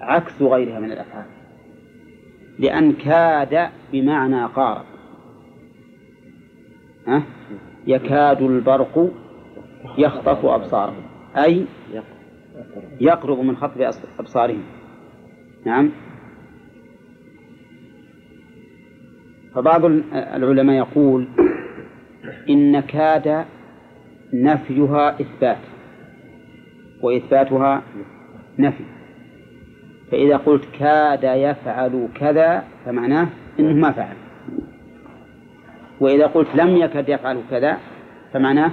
[0.00, 1.26] عكس غيرها من الأفعال.
[2.58, 4.84] لأن كاد بمعنى قارب
[7.06, 7.22] ها؟
[7.86, 9.12] يكاد البرق
[9.98, 11.02] يخطف أبصارهم.
[11.36, 11.66] أي
[13.00, 14.62] يقرب من خطف أبصارهم.
[15.64, 15.90] نعم.
[19.54, 21.28] فبعض العلماء يقول
[22.48, 23.44] إن كاد
[24.34, 25.58] نفيها إثبات.
[27.02, 27.82] وإثباتها
[28.58, 28.84] نفي.
[30.10, 34.16] فإذا قلت كاد يفعل كذا فمعناه إنه ما فعل.
[36.00, 37.76] وإذا قلت لم يكد يفعل كذا
[38.32, 38.70] فمعناه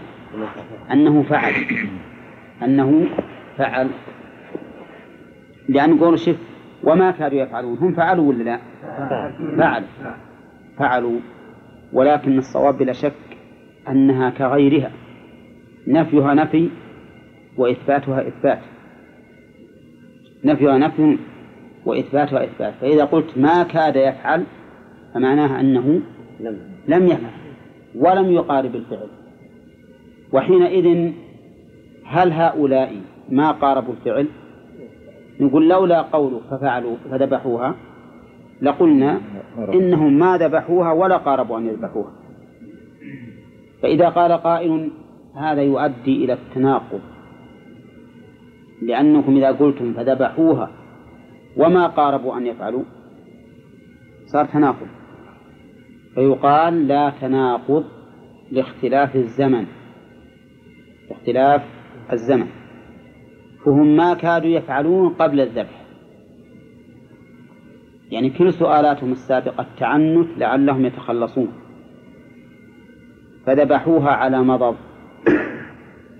[0.92, 1.54] أنه فعل.
[2.64, 3.06] أنه
[3.58, 3.88] فعل.
[5.70, 6.38] لأن نقول شف
[6.84, 8.60] وما كادوا يفعلون هم فعلوا ولا لا؟
[9.58, 9.88] فعلوا
[10.78, 11.20] فعلوا.
[11.94, 13.14] ولكن الصواب بلا شك
[13.90, 14.92] أنها كغيرها.
[15.88, 16.70] نفيها نفي
[17.58, 18.60] وإثباتها إثبات.
[20.46, 21.18] نفيها نفي
[21.86, 24.44] وإثباتها إثبات فإذا قلت ما كاد يفعل
[25.14, 26.02] فمعناها أنه
[26.88, 27.32] لم يفعل
[27.96, 29.08] ولم يقارب الفعل.
[30.34, 31.12] وحينئذ
[32.06, 34.28] هل هؤلاء ما قاربوا الفعل؟
[35.40, 37.76] نقول لولا قوله ففعلوا فذبحوها
[38.62, 39.22] لقلنا
[39.74, 42.12] إنهم ما ذبحوها ولا قاربوا أن يذبحوها.
[43.82, 44.92] فإذا قال قائل
[45.36, 47.02] هذا يؤدي إلى التناقض.
[48.88, 50.72] لأنكم إذا قلتم فذبحوها
[51.58, 52.84] وما قاربوا أن يفعلوا
[54.26, 54.88] صار تناقض.
[56.16, 57.86] فيقال لا تناقض
[58.52, 59.66] لاختلاف الزمن
[61.12, 61.62] اختلاف
[62.14, 62.48] الزمن.
[63.66, 65.86] فهم ما كادوا يفعلون قبل الذبح.
[68.12, 71.52] يعني كل سؤالاتهم السابقة التعنت لعلهم يتخلصون.
[73.46, 74.76] فذبحوها على مضض.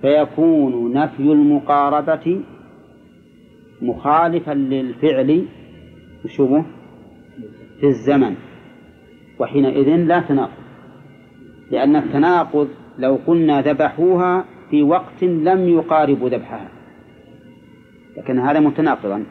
[0.00, 2.40] فيكون نفي المقاربة
[3.84, 5.44] مخالفا للفعل
[6.26, 6.64] شبه
[7.80, 8.34] في الزمن.
[9.38, 10.64] وحينئذ لا تناقض.
[11.70, 12.68] لأن التناقض
[12.98, 16.68] لو قلنا ذبحوها في وقت لم يقارب ذبحها.
[18.16, 19.24] لكن هذا متناقضا.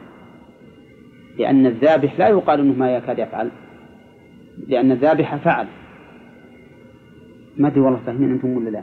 [1.38, 3.50] لأن الذابح لا يقال أنه ما يكاد يفعل.
[4.68, 5.66] لأن الذابح فعل.
[7.58, 8.82] ما أدري والله فاهمين أنتم ولا لا.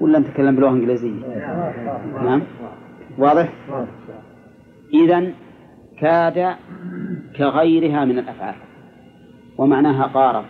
[0.00, 1.10] ولا نتكلم بلغة إنجليزية
[2.22, 2.42] نعم؟
[3.18, 3.52] واضح؟
[4.94, 5.32] إذا
[6.00, 6.56] كاد
[7.36, 8.54] كغيرها من الأفعال
[9.58, 10.44] ومعناها قارب.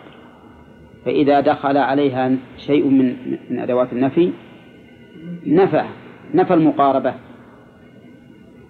[1.05, 3.15] فإذا دخل عليها شيء من
[3.49, 4.31] من أدوات النفي
[5.45, 5.83] نفى
[6.33, 7.13] نفى المقاربة.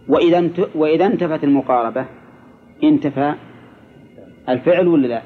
[0.07, 2.05] وإذا وإذا انتفت المقاربة
[2.83, 3.33] انتفى
[4.49, 5.21] الفعل ولا لا؟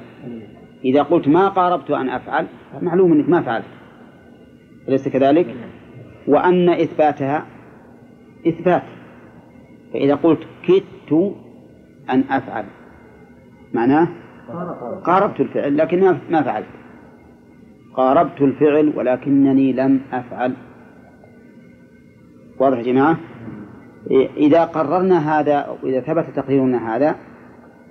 [0.84, 2.46] إذا قلت ما قاربت أن أفعل
[2.82, 3.66] معلوم أنك ما فعلت.
[4.88, 5.54] أليس كذلك؟
[6.28, 7.46] وأن إثباتها
[8.48, 8.82] إثبات.
[9.96, 11.34] فإذا قلت كدت
[12.10, 12.64] أن أفعل
[13.74, 14.08] معناه
[15.04, 16.66] قاربت الفعل لكن ما فعلت.
[17.94, 20.52] قاربت الفعل ولكنني لم أفعل.
[22.58, 23.16] واضح يا جماعة؟
[24.36, 27.16] إذا قررنا هذا أو إذا ثبت تقريرنا هذا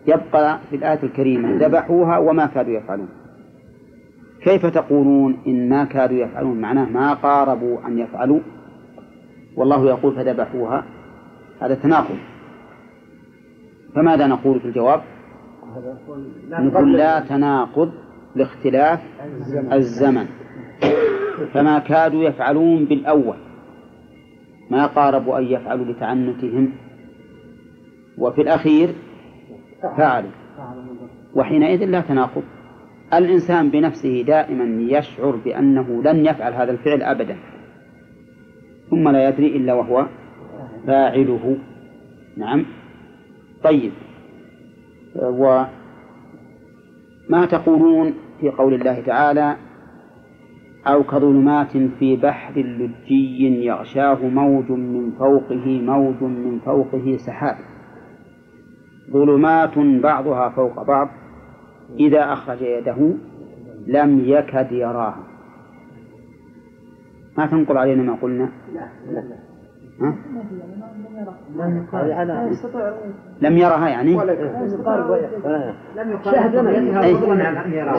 [0.07, 3.09] يبقى في الآية الكريمة ذبحوها وما كادوا يفعلون.
[4.41, 8.39] كيف تقولون إن ما كادوا يفعلون؟ معناه ما قاربوا أن يفعلوا؟
[9.55, 10.94] والله يقول فذبحوها.
[11.61, 12.17] هذا تناقض.
[13.95, 15.01] فماذا نقول في الجواب؟
[16.49, 17.91] نقول لا تناقض
[18.35, 18.99] لاختلاف
[19.73, 20.25] الزمن.
[21.53, 23.37] فما كادوا يفعلون بالأول.
[24.71, 26.71] ما قاربوا أن يفعلوا لتعنتهم.
[28.17, 28.89] وفي الأخير
[29.97, 30.31] فعلوا.
[31.35, 32.43] وحينئذ لا تناقض.
[33.13, 37.37] الإنسان بنفسه دائما يشعر بأنه لن يفعل هذا الفعل أبدا.
[38.89, 40.07] ثم لا يدري إلا وهو
[40.87, 41.57] فاعله.
[42.37, 42.65] نعم.
[43.63, 43.91] طيب.
[45.15, 45.67] وما
[47.51, 49.55] تقولون في قول الله تعالى
[50.87, 57.57] أو كظلمات في بحر لجي يغشاه موج من فوقه موج من فوقه سحاب.
[59.11, 61.09] ظلمات بعضها فوق بعض.
[61.99, 63.13] إذا أخرج يده
[63.87, 65.23] لم يكد يراها.
[67.37, 69.44] ما تنقل علينا ما قلنا؟ ها؟
[73.41, 74.19] لم يرها يعني؟
[76.23, 77.13] شاهد لنا أي,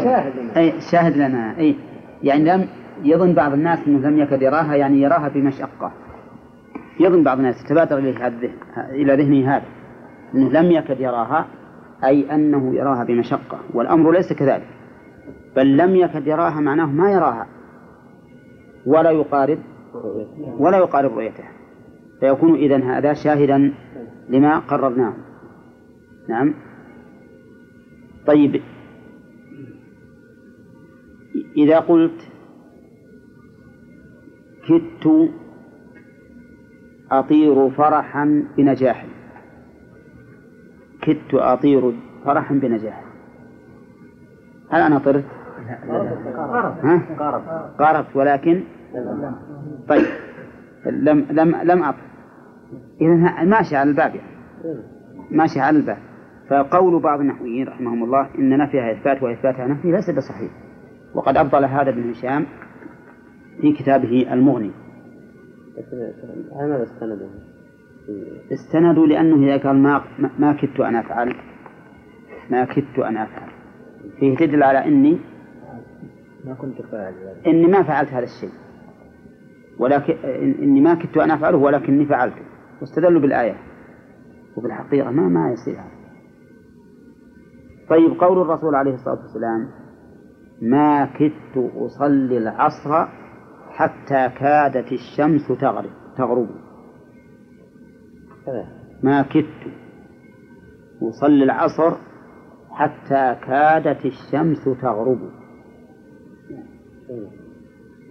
[0.05, 1.59] شاهد أي شاهد لنا.
[1.59, 1.77] أي
[2.23, 2.67] يعني لم
[3.03, 5.93] يظن بعض الناس أنه لم يكد يراها يعني يراها بمشقة
[7.01, 7.99] يظن بعض الناس تبادر
[8.91, 9.65] إلى ذهنه هذا
[10.35, 11.47] أنه لم يكد يراها
[12.05, 14.67] أي أنه يراها بمشقة والأمر ليس كذلك
[15.57, 17.47] بل لم يكد يراها معناه ما يراها.
[18.87, 19.59] ولا يقارب
[20.59, 21.56] ولا يقارب رؤيتها.
[22.20, 23.74] فيكون إذن هذا شاهدا
[24.29, 25.14] لما قررناه.
[26.29, 26.55] نعم.
[28.26, 28.62] طيب.
[31.57, 32.20] إذا قلت
[34.68, 35.31] كدت
[37.11, 39.07] أطير فرحا بنجاح.
[41.02, 41.92] كدت أطير
[42.24, 43.05] فرحا بنجاح.
[44.70, 45.24] هل أنا طرت؟
[46.83, 47.02] ها؟
[47.79, 48.16] قاربت.
[48.16, 48.62] ولكن؟
[49.88, 50.07] طيب.
[50.87, 52.06] لم لم لم أطف
[53.01, 54.37] إذا ماشي على الباب يعني.
[55.31, 55.99] ماشي على الباب.
[56.51, 60.51] فقول بعض النحويين رحمهم الله إن نفيها إثبات وإثباتها نفي ليس بصحيح.
[61.15, 62.47] وقد أبطل هذا ابن هشام
[63.61, 64.71] في كتابه المغني.
[66.53, 67.29] على ماذا استندوا؟
[68.53, 70.05] استندوا لأنه إذا قال ما
[70.39, 71.35] ما كدت أن أفعل
[72.51, 73.49] ما كدت أن أفعل.
[74.21, 75.19] فيه تدل على إني
[76.45, 77.15] ما كنت فاعل
[77.47, 78.51] إني ما فعلت هذا الشيء.
[79.79, 82.43] ولكن إن- إني ما كدت أن أفعله ولكني فعلته.
[82.81, 83.57] واستدلوا بالآية
[84.57, 85.97] وفي الحقيقة ما ما يصير هذا.
[87.89, 89.71] طيب قول الرسول عليه الصلاة والسلام
[90.62, 93.07] ما كدت أصلي العصر
[93.71, 96.49] حتى كادت الشمس تغرب تغرب.
[99.03, 99.73] ما كدت
[101.03, 101.97] أصلي العصر
[102.71, 105.31] حتى كادت الشمس تغرب.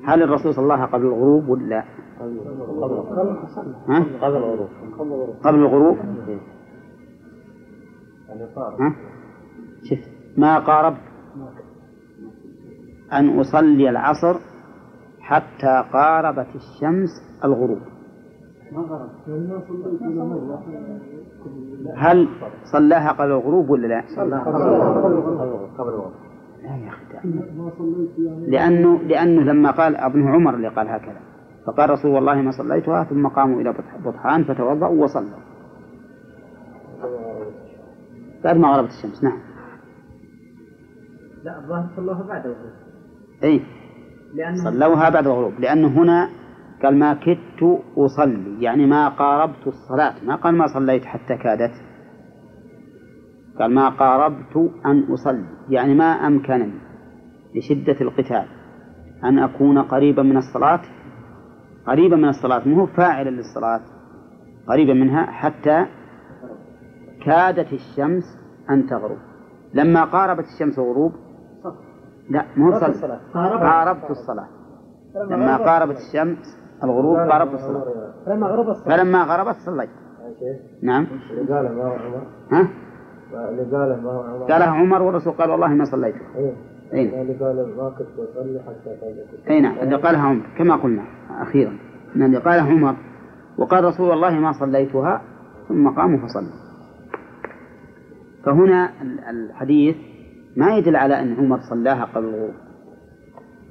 [0.03, 1.83] هل الرسول صلى الله قبل الغروب ولا
[3.87, 4.69] ها؟ قبل الغروب
[5.43, 5.97] قبل الغروب
[8.79, 8.95] ها؟
[9.83, 9.99] شف
[10.37, 11.01] ما قاربت
[13.13, 14.35] أن أصلي العصر
[15.19, 17.09] حتى قاربت الشمس
[17.43, 17.79] الغروب
[21.95, 22.27] هل
[22.71, 24.03] صلاها قبل الغروب ولا لا؟
[25.77, 26.11] قبل الغروب
[26.65, 27.29] لا يا أخي.
[28.47, 31.19] لأنه لأنه لما قال ابن عمر اللي قال هكذا.
[31.67, 35.39] فقال رسول والله ما صليتها ثم قاموا إلى بطح- بطحان فتوضأوا وصلوا.
[38.43, 39.39] بعد ما غربت الشمس نعم.
[41.43, 42.71] لا الظاهر صلوها بعد الغروب.
[43.43, 43.61] أي
[44.35, 45.53] لأنه صلوها بعد الغروب.
[45.59, 46.29] لأنه هنا
[46.83, 50.13] قال ما كدت أصلي يعني ما قاربت الصلاة.
[50.25, 51.71] ما قال ما صليت حتى كادت.
[53.59, 55.45] قال ما قاربت أن أصلي.
[55.69, 56.79] يعني ما أمكنني
[57.55, 58.45] لشدة القتال
[59.23, 60.81] أن أكون قريبا من الصلاة
[61.87, 63.81] قريبا من الصلاة مو هو فاعلا للصلاة
[64.67, 65.85] قريبا منها حتى
[67.25, 68.23] كادت الشمس
[68.69, 69.17] أن تغرب.
[69.73, 71.13] لما قاربت الشمس الغروب
[72.29, 74.47] لا مو صلى قاربت الصلاة.
[75.29, 78.13] لما قاربت الشمس الغروب قاربت الصلاة.
[78.27, 78.97] لما غرب الصلاة.
[78.97, 79.89] فلما غربت صليت.
[80.81, 81.07] نعم.
[82.51, 82.67] ها؟
[83.33, 84.45] اللي عمر.
[84.51, 86.15] قالها عمر والرسول قال والله ما صليت.
[86.93, 91.03] أي اللي قال ما كنت أصلي حتى أي نعم اللي قالها عمر كما قلنا
[91.41, 91.77] أخيرا.
[92.15, 92.95] أن اللي قالها عمر
[93.57, 95.21] وقال رسول الله ما صليتها
[95.67, 96.65] ثم قاموا فصلوا.
[98.45, 99.95] فهنا ال- الحديث
[100.57, 102.53] ما يدل على أن عمر صلاها قبل الغروب.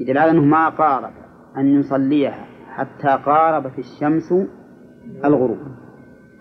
[0.01, 1.11] يدل على أنه ما قارب
[1.57, 4.35] أن يصليها حتى قاربت الشمس
[5.25, 5.59] الغروب.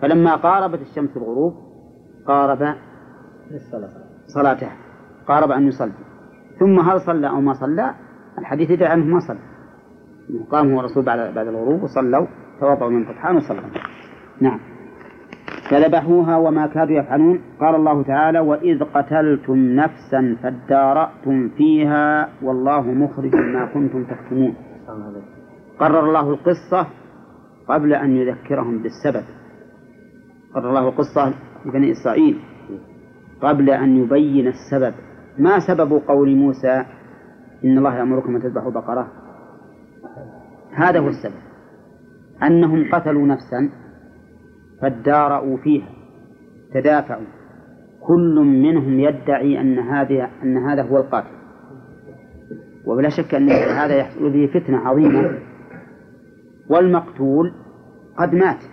[0.00, 1.54] فلما قاربت الشمس الغروب
[2.26, 2.74] قارب
[4.26, 4.68] صلاته.
[5.26, 5.92] قارب أن يصلي.
[6.58, 7.94] ثم هل صلى أو ما صلى؟
[8.38, 9.38] الحديث يدل عنه ما صلى.
[10.50, 12.26] قام هو الرسول بعد بعد الغروب وصلوا
[12.60, 13.60] توضأوا من فتحان وصلوا.
[14.40, 14.60] نعم.
[15.70, 17.40] فذبحوها وما كادوا يفعلون.
[17.60, 24.54] قال الله تعالى وإذ قتلتم نفسا فادارأتم فيها والله مخرج ما كنتم تكتمون.
[25.80, 26.86] قرر الله القصة
[27.68, 29.24] قبل أن يذكرهم بالسبب.
[30.54, 31.34] قرر الله القصة
[31.66, 32.40] لبني إسرائيل.
[33.44, 34.94] قبل أن يبين السبب.
[35.38, 36.84] ما سبب قول موسى
[37.64, 39.12] إن الله يأمركم أن تذبحوا بقرة؟
[40.74, 41.40] هذا هو السبب.
[42.42, 43.70] أنهم قتلوا نفسا
[44.82, 45.88] فادارأوا فيها
[46.74, 47.26] تدافعوا.
[48.00, 51.34] كل منهم يدعي أن هذا أن هذا هو القاتل.
[52.86, 55.38] وبلا شك أن هذا يحصل به فتنة عظيمة.
[56.70, 57.52] والمقتول
[58.18, 58.64] قد مات.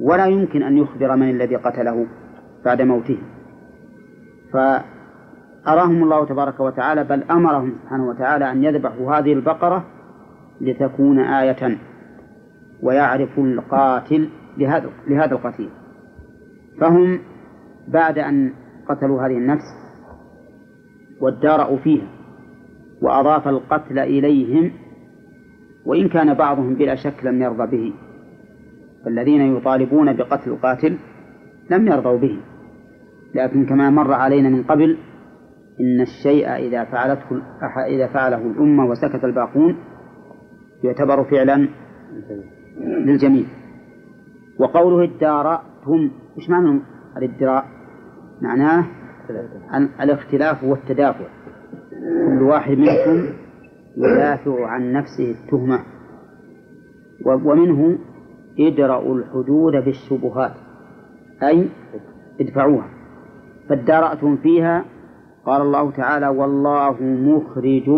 [0.00, 2.06] ولا يمكن أن يخبر من الذي قتله
[2.64, 3.18] بعد موته.
[4.52, 9.84] فأراهم الله تبارك وتعالى بل أمرهم سبحانه وتعالى أن يذبحوا هذه البقرة
[10.60, 11.78] لتكون آية
[12.82, 14.28] ويعرف القاتل
[14.58, 15.70] لهذا لهذا القتيل.
[16.80, 17.18] فهم
[17.88, 18.52] بعد أن
[18.88, 19.64] قتلوا هذه النفس
[21.20, 22.08] وادارأوا فيها
[23.02, 24.72] وأضاف القتل إليهم
[25.86, 27.92] وإن كان بعضهم بلا شك لم يرضى به
[29.04, 30.98] فالذين يطالبون بقتل القاتل
[31.70, 32.38] لم يرضوا به.
[33.34, 34.96] لكن كما مر علينا من قبل
[35.80, 37.42] إن الشيء إذا فعلته
[37.88, 39.76] إذا فعله الأمة وسكت الباقون
[40.84, 41.68] يعتبر فعلا
[42.80, 43.44] للجميع.
[44.58, 46.80] وقوله ادارأتم وش معنى
[47.16, 47.64] الادراء؟
[48.42, 48.84] معناه
[49.74, 51.24] ال- الاختلاف والتدافع.
[52.26, 53.26] كل واحد منكم
[53.96, 55.80] يدافع عن نفسه التهمة.
[57.26, 57.98] ومنه
[58.60, 60.52] ادرأوا الحدود بالشبهات
[61.42, 61.68] أي
[62.40, 62.88] ادفعوها.
[63.68, 64.84] فادارأتم فيها.
[65.46, 67.90] قال الله تعالى والله مخرج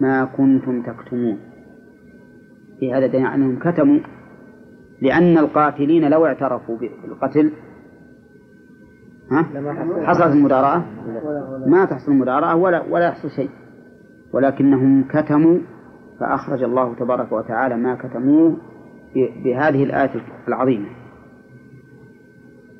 [0.00, 1.38] ما كنتم تكتمون.
[2.80, 3.98] في هذا دليل أنهم كتموا
[5.02, 7.52] لأن القاتلين لو اعترفوا بالقتل
[9.30, 9.42] ها؟
[10.06, 10.84] حصلت المداراة.
[11.66, 13.50] ما تحصل المداراة ولا ولا يحصل شيء.
[14.32, 15.58] ولكنهم كتموا
[16.20, 18.56] فأخرج الله تبارك وتعالى ما كتموه
[19.44, 20.10] بهذه الآية
[20.48, 20.86] العظيمة.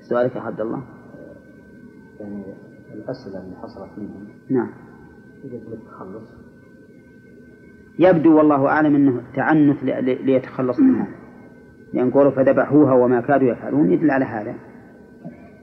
[0.09, 0.94] سؤالك يا عبد الله.
[2.25, 2.45] يعني
[2.95, 4.71] الأسئلة اللي حصلت منهم نعم.
[5.45, 6.45] للتخلص
[7.99, 9.83] يبدو والله أعلم أنه تعنت
[10.25, 11.09] ليتخلص منها.
[11.93, 14.55] لأن قولوا فذبحوها وما كادوا يفعلون يدل على هذا.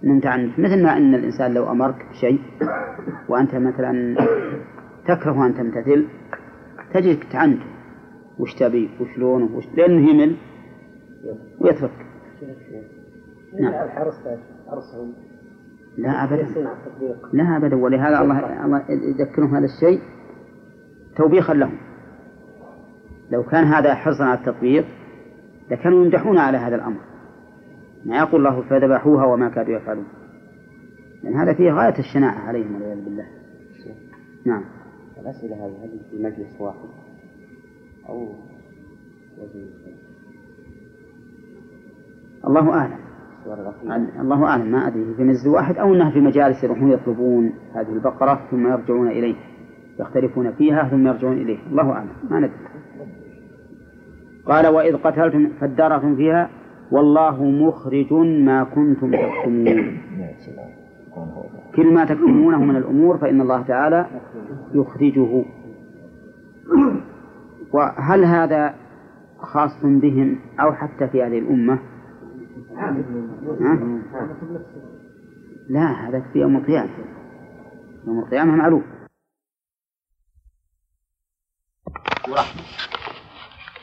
[0.03, 2.39] أنهم تعنت مثل ما أن الإنسان لو أمرك بشيء
[3.29, 4.15] وأنت مثلا
[5.07, 6.07] تكره أن تمتثل
[6.93, 7.61] تجدك تعنت
[8.39, 10.35] وش تبي؟ وشلون وش؟ لأنه يمل.
[11.59, 11.91] ويترك.
[13.59, 13.73] نعم.
[13.73, 14.15] الحرص
[14.67, 15.13] حرصهم
[15.97, 16.41] لا أبدا.
[16.41, 17.35] يحسن على التطبيق.
[17.35, 17.75] لا أبدا.
[17.75, 18.85] ولهذا الله الله
[19.19, 20.01] يذكرهم هذا الشيء
[21.17, 21.77] توبيخا لهم.
[23.31, 24.85] لو كان هذا حرصا على التطبيق
[25.71, 26.99] لكانوا يمدحون على هذا الأمر.
[28.05, 30.07] ما يقول الله فذبحوها وما كادوا يفعلون.
[31.23, 33.25] لأن هذا فيه غاية الشناعة عليهم والعياذ بالله.
[34.45, 34.63] نعم.
[35.21, 36.89] الأسئلة هذه هل في مجلس واحد.
[38.09, 38.27] أو
[42.47, 43.10] الله أعلم.
[44.19, 48.41] الله أعلم ما أدري في نزل واحد أو أنها في مجالس يروحون يطلبون هذه البقرة
[48.51, 49.35] ثم يرجعون إليه
[49.99, 52.51] يختلفون فيها ثم يرجعون إليه الله أعلم ما ندري
[54.45, 56.49] قال وإذ قتلتم فادارأتم فيها
[56.91, 59.97] والله مخرج ما كنتم تكتمون.
[61.75, 64.05] كل ما تكتمونه من الأمور فإن الله تعالى
[64.73, 65.43] يخرجه
[67.73, 68.73] وهل هذا
[69.39, 71.90] خاص بهم أو حتى في هذه الأمة ها؟
[75.69, 76.89] لا هذا في يوم القيامة.
[78.07, 78.83] يوم القيامة معروف.
[82.29, 82.61] ورحمة.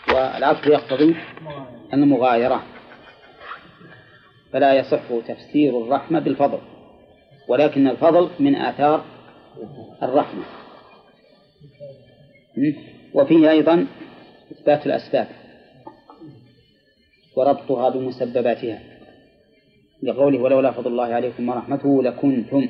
[0.08, 1.16] والعطف يقتضي
[1.94, 2.62] المغايرة
[4.52, 6.58] فلا يصح تفسير الرحمة بالفضل
[7.48, 9.04] ولكن الفضل من آثار
[10.02, 10.44] الرحمة?
[13.14, 13.86] وفيه أيضا
[14.52, 15.28] إثبات الأسباب.
[17.38, 18.80] وربطها بمسبباتها.
[20.02, 22.68] لقوله ولولا فضل الله عليكم ورحمته لكنتم.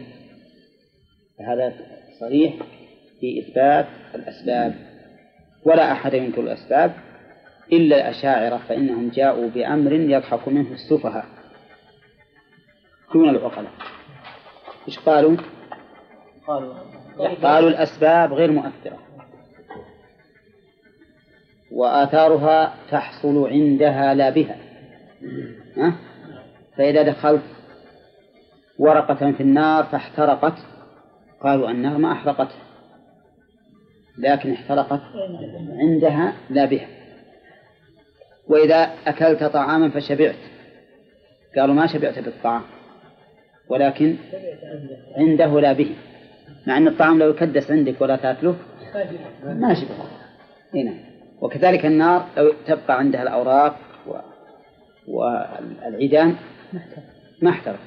[1.38, 1.74] فهذا
[2.20, 2.54] صريح
[3.20, 4.74] في إثبات الأسباب.
[5.64, 6.94] ولا أحد ينكر الأسباب
[7.72, 11.26] إلا الأشاعرة فإنهم جاءوا بأمر يضحك منه السفهاء.
[13.14, 13.72] دون العقلاء.
[14.88, 15.36] إيش قالوا؟
[17.42, 19.07] قالوا الأسباب غير مؤثرة.
[21.72, 24.56] وآثارها تحصل عندها لا بها.
[25.76, 25.94] ها؟
[26.76, 27.42] فإذا دخلت
[28.78, 30.58] ورقة في النار فاحترقت.
[31.40, 32.62] قالوا النار ما أحرقتها
[34.18, 35.00] لكن احترقت
[35.80, 36.88] عندها لا بها.
[38.48, 40.36] وإذا أكلت طعاما فشبعت.
[41.56, 42.62] قالوا ما شبعت بالطعام
[43.68, 44.16] ولكن
[45.16, 45.94] عنده لا به.
[46.66, 48.56] مع أن الطعام لو يكدس عندك ولا تأكله
[49.44, 49.94] ما شبع
[50.74, 51.07] هنا
[51.40, 53.76] وكذلك النار لو تبقى عندها الأوراق.
[55.08, 56.36] والعيدان
[57.42, 57.78] ما احترق.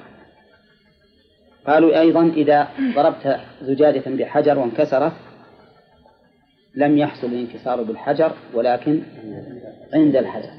[1.66, 5.12] قالوا أيضا إذا ضربت زجاجة بحجر وانكسرت
[6.74, 9.02] لم يحصل الانكسار بالحجر ولكن
[9.94, 10.50] عند الحجر.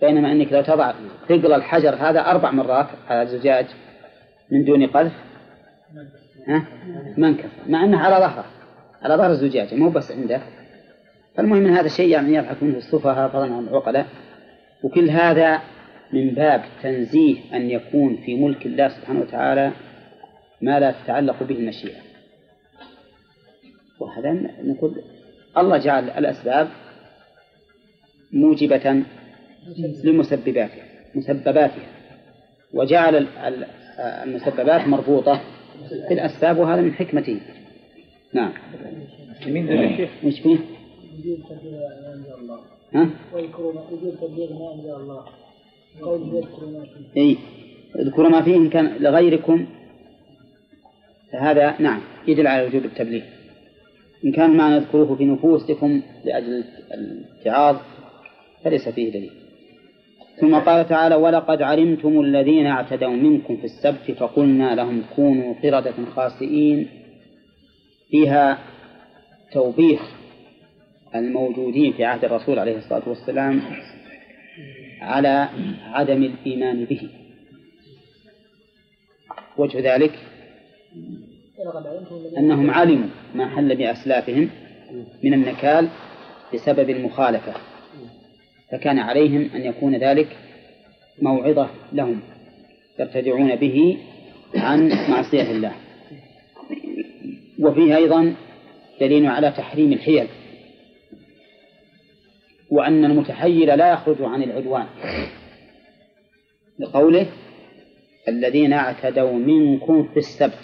[0.00, 0.92] بينما أنك لو تضع
[1.28, 3.66] ثقل الحجر هذا أربع مرات على الزجاج
[4.50, 5.12] من دون قذف
[6.48, 6.62] ها؟
[7.18, 7.48] ما انكسر.
[7.66, 8.44] مع أنه على ظهره
[9.02, 10.40] على ظهر الزجاجة مو بس عنده.
[11.36, 14.06] فالمهم من هذا الشيء يعني يضحك منه السفهاء فضلا عن العقلاء
[14.82, 15.62] وكل هذا
[16.12, 19.72] من باب تنزيه أن يكون في ملك الله سبحانه وتعالى
[20.62, 21.96] ما لا تتعلق به المشيئة.
[24.00, 24.32] وهذا
[24.64, 25.02] نقول
[25.58, 26.68] الله جعل الأسباب
[28.32, 29.02] موجبة
[30.04, 31.86] لمسبباتها مسبباتها.
[32.74, 33.66] وجعل ال- ال-
[33.98, 35.40] المسببات مربوطة
[36.08, 37.40] بالأسباب وهذا من حكمته.
[38.32, 38.52] نعم.
[39.66, 39.72] ده
[40.22, 40.77] يا
[41.18, 42.60] تبليغ ما أنزل الله؟
[43.34, 43.74] ويذكرون
[44.20, 45.24] تبليغ ما أنزل الله.
[46.02, 47.20] قول يذكرون ما فيه.
[47.20, 47.36] اي
[47.96, 49.66] اذكروا ما فيه إن كان لغيركم.
[51.32, 53.22] فهذا نعم يدل على وجوب التبليغ.
[54.24, 56.64] إن كان ما نذكره في نفوسكم لأجل
[56.94, 57.76] الاتعاظ
[58.64, 59.30] فليس فيه دليل.
[60.40, 66.88] ثم قال تعالى ولقد علمتم الذين اعتدوا منكم في السبت فقلنا لهم كونوا قردة خاسئين.
[68.10, 68.58] فيها
[69.52, 70.17] توبيخ.
[71.14, 73.62] الموجودين في عهد الرسول عليه الصلاة والسلام
[75.00, 75.48] على
[75.82, 77.08] عدم الإيمان به.
[79.56, 80.12] وجه ذلك
[82.38, 84.50] أنهم علموا ما حل بأسلافهم
[85.24, 85.88] من النكال
[86.54, 87.54] بسبب المخالفة
[88.72, 90.36] فكان عليهم أن يكون ذلك
[91.22, 92.20] موعظة لهم
[92.98, 93.98] يرتدعون به
[94.54, 95.72] عن معصية الله.
[97.60, 98.34] وفيه أيضا
[99.00, 100.26] دليل على تحريم الحيل.
[102.70, 104.86] وأن المتحيل لا يخرج عن العدوان.
[106.78, 107.26] لقوله
[108.28, 110.58] الذين اعتدوا منكم في السبت.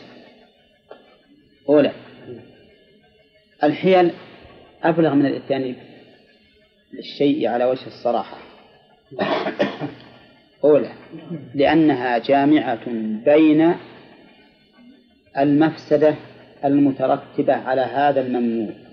[1.69, 1.93] أولى.
[3.65, 4.11] الحيل
[4.83, 5.75] أبلغ من الإتيان
[6.93, 8.39] للشيء على وجه الصراحة.
[10.65, 10.93] أولى.
[11.55, 12.89] لأنها جامعة
[13.25, 13.75] بين
[15.39, 16.15] المفسدة
[16.65, 18.84] المترتبة على هذا الممنوع.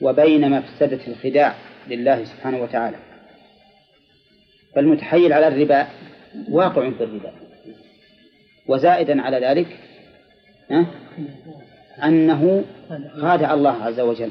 [0.00, 1.54] وبين مفسدة الخداع
[1.88, 2.96] لله سبحانه وتعالى.
[4.74, 5.86] فالمتحيل على الربا
[6.50, 7.32] واقع في الربا.
[8.66, 9.76] وزائدا على ذلك
[12.04, 12.64] أنه
[13.20, 14.30] خادع الله عز وجل.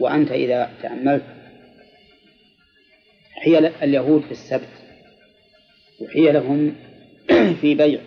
[0.00, 1.22] وأنت إذا تأملت
[3.32, 4.68] حيل اليهود في السبت
[6.00, 6.74] وحيلهم
[7.60, 8.00] في بيع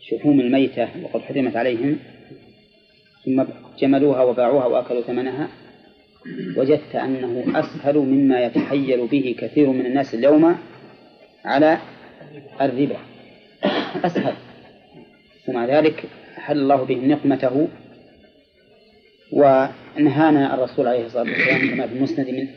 [0.00, 1.98] شحوم الميتة وقد حرمت عليهم
[3.28, 3.44] ثم
[3.78, 5.48] جملوها وباعوها وأكلوا ثمنها
[6.56, 10.56] وجدت أنه أسهل مما يتحيل به كثير من الناس اليوم
[11.44, 11.78] على
[12.60, 12.96] الربا.
[14.04, 14.34] أسهل.
[15.48, 16.04] ومع ذلك
[16.38, 17.68] أحل الله بهم نقمته
[19.32, 22.48] ونهانا الرسول عليه الصلاة والسلام كما في المسند من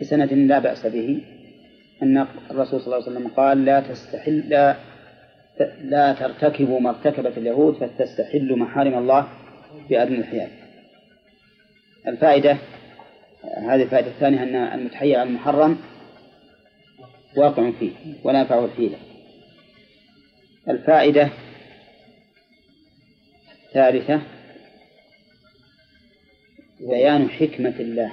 [0.00, 1.20] بسند لا بأس به
[2.02, 4.76] أن الرسول صلى الله عليه وسلم قال لا تستحل لا,
[5.82, 9.28] لا ترتكبوا ما ارتكبت اليهود فتستحلوا محارم الله
[9.90, 10.48] بأدنى الحيال
[12.06, 12.58] الفائدة
[13.56, 15.78] هذه الفائدة الثانية أن المتحيل على المحرم
[17.36, 17.90] واقع فيه
[18.24, 18.98] ولا ينفعه الحيلة
[20.68, 21.30] الفائدة
[23.68, 24.22] الثالثة
[26.80, 28.12] بيان حكمة الله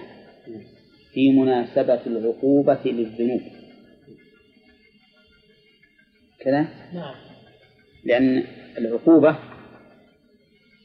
[1.13, 3.41] في مناسبة العقوبة للذنوب.
[6.39, 7.28] كذا؟ نعم.
[8.03, 8.43] لأن
[8.77, 9.35] العقوبة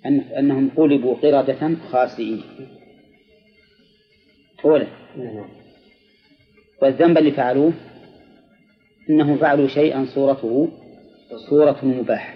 [0.06, 2.42] أن أنهم قلبوا قردة خاسئين.
[4.64, 4.86] أولا.
[6.82, 7.72] والذنب اللي فعلوه
[9.10, 10.68] أنهم فعلوا شيئا صورته
[11.48, 12.34] صورة المباح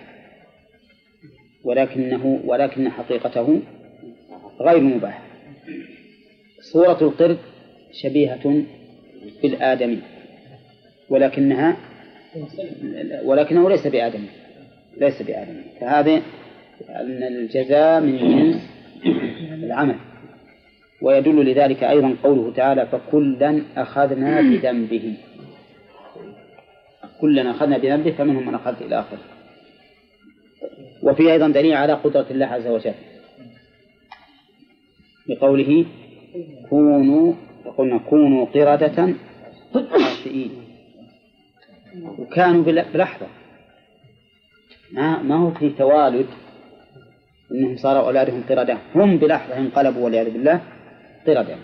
[1.65, 3.61] ولكنه ولكن حقيقته
[4.61, 5.23] غير مباح
[6.73, 7.39] صورة القرد
[7.93, 8.63] شبيهة
[9.43, 10.03] بالآدمي
[11.11, 11.77] ولكنها
[13.25, 14.29] ولكنه ليس بآدمي.
[15.01, 16.23] ليس بآدمي فهذا
[16.89, 18.71] أن الجزاء من جنس
[19.65, 19.97] العمل.
[21.03, 25.15] ويدل لذلك أيضا قوله تعالى فكلا أخذنا بذنبه.
[27.21, 29.19] كلا أخذنا بذنبه فمنهم من أخذ إلى آخره.
[31.03, 32.95] وفي أيضا دليل على قدرة الله عز وجل.
[35.29, 35.87] بقوله
[36.71, 37.35] كونوا
[37.65, 39.15] وقلنا كونوا قردة
[39.75, 40.51] خاسئين.
[42.19, 43.27] وكانوا بل- بلحظة.
[44.93, 46.27] ما ما هو في توالد
[47.53, 50.61] إنهم صاروا أولادهم قردة هم بلحظة انقلبوا والعياذ بالله
[51.27, 51.57] قردة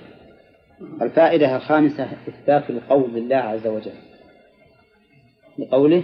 [1.02, 3.92] الفائدة الخامسة إثبات القول لله عز وجل.
[5.58, 6.02] بقوله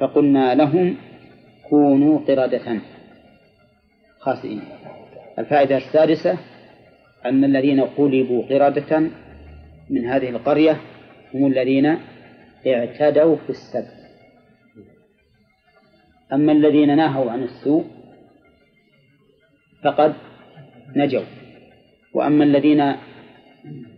[0.00, 0.96] فقلنا لهم
[1.70, 2.80] كونوا قردة
[4.20, 4.62] خاسئين.
[5.38, 6.38] الفائدة السادسة
[7.26, 9.10] أن الذين قلبوا قردة
[9.90, 10.80] من هذه القرية
[11.34, 11.98] هم الذين
[12.66, 13.97] اعتدوا في السبت.
[16.32, 17.84] أما الذين نهوا عن السوء
[19.84, 20.14] فقد
[20.96, 21.22] نجوا.
[22.14, 22.92] وأما الذين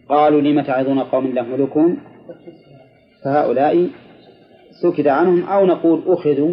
[0.09, 1.97] قالوا لم تعظون قوم الله ملكهم
[3.25, 3.89] فهؤلاء
[4.83, 6.53] سكت عنهم أو نقول أخذوا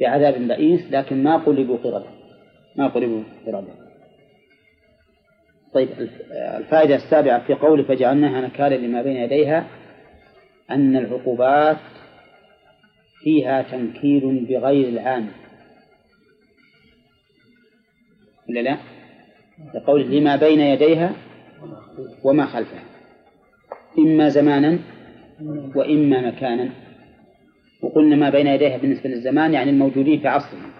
[0.00, 2.06] بعذاب بئيس لكن ما قلبوا قردة
[2.76, 3.72] ما قلبوا قردة
[5.74, 9.66] طيب الف- الفائدة السابعة في قول فجعلناها نكالا لما بين يديها
[10.70, 11.76] أن العقوبات
[13.28, 15.30] فيها تنكيل بغير العامل
[18.48, 18.76] ولا لا؟
[19.74, 21.12] لقول لما بين يديها
[22.24, 22.82] وما خلفها.
[23.98, 24.78] إما زمانا
[25.74, 26.70] وإما مكانا.
[27.82, 30.70] وقلنا ما بين يديها بالنسبة للزمان يعني الموجودين في عصرهم.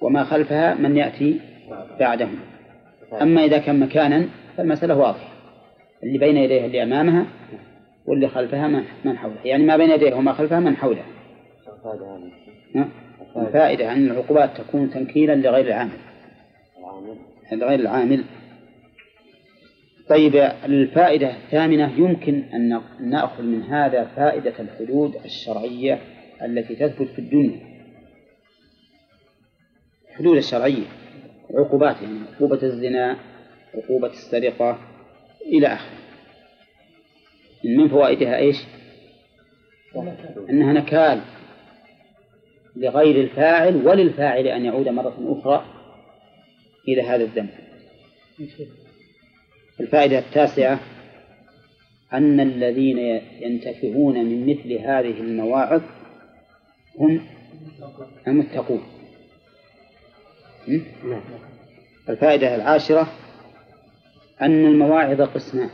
[0.00, 1.40] وما خلفها من يأتي
[2.00, 2.38] بعدهم.
[3.22, 5.32] أما إذا كان مكانا فالمسألة واضحة.
[6.02, 7.26] اللي بين يديها اللي أمامها
[8.06, 8.68] واللي خلفها
[9.04, 9.44] من حولها.
[9.44, 11.04] يعني ما بين يديها وما خلفها من حولها.
[11.04, 11.11] ها؟
[13.36, 15.98] الفائدة أن العقوبات تكون تنكيلا لغير العامل.
[17.52, 18.24] لغير العامل.
[20.08, 25.98] طيب الفائدة الثامنة يمكن أن نأخذ من هذا فائدة الحدود الشرعية
[26.42, 27.60] التي تثبت في الدنيا.
[30.10, 30.86] الحدود الشرعية
[31.54, 33.16] عقوبات يعني عقوبة الزنا
[33.74, 34.78] عقوبة السرقة
[35.46, 35.98] إلى آخره.
[37.64, 38.56] من فوائدها إيش؟
[40.50, 41.20] أنها نكال.
[42.76, 45.64] لغير الفاعل وللفاعل أن يعود مرة أخرى
[46.88, 47.50] إلى هذا الذنب.
[49.80, 50.80] الفائدة التاسعة
[52.12, 52.98] أن الذين
[53.40, 55.82] ينتفعون من مثل هذه المواعظ
[56.98, 57.20] هم
[58.26, 58.82] المتقون?
[62.08, 63.12] الفائدة العاشرة
[64.42, 65.70] أن المواعظ قسمان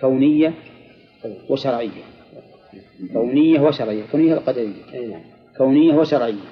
[0.00, 0.54] كونية
[1.48, 2.02] وشرعية.
[3.12, 5.37] كونية وشرعية كونية القدرية.
[5.58, 6.48] كونية وشرعية.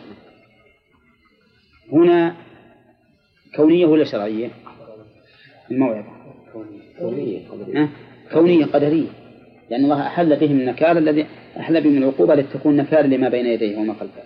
[1.92, 2.36] هنا
[3.57, 4.50] كونية ولا شرعية؟
[5.70, 6.16] الموعظة
[7.74, 7.88] ها؟
[8.32, 9.09] كونية قدرية.
[9.70, 11.26] لأن الله أحل بهم النكال الذي
[11.57, 14.22] أحل بهم العقوبة لتكون نكالا لما بين يديه وما خلفه.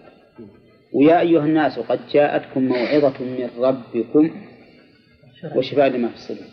[0.92, 4.30] ويا أيها الناس قد جاءتكم موعظة من ربكم
[5.56, 6.46] وشفاء لما في الصدور.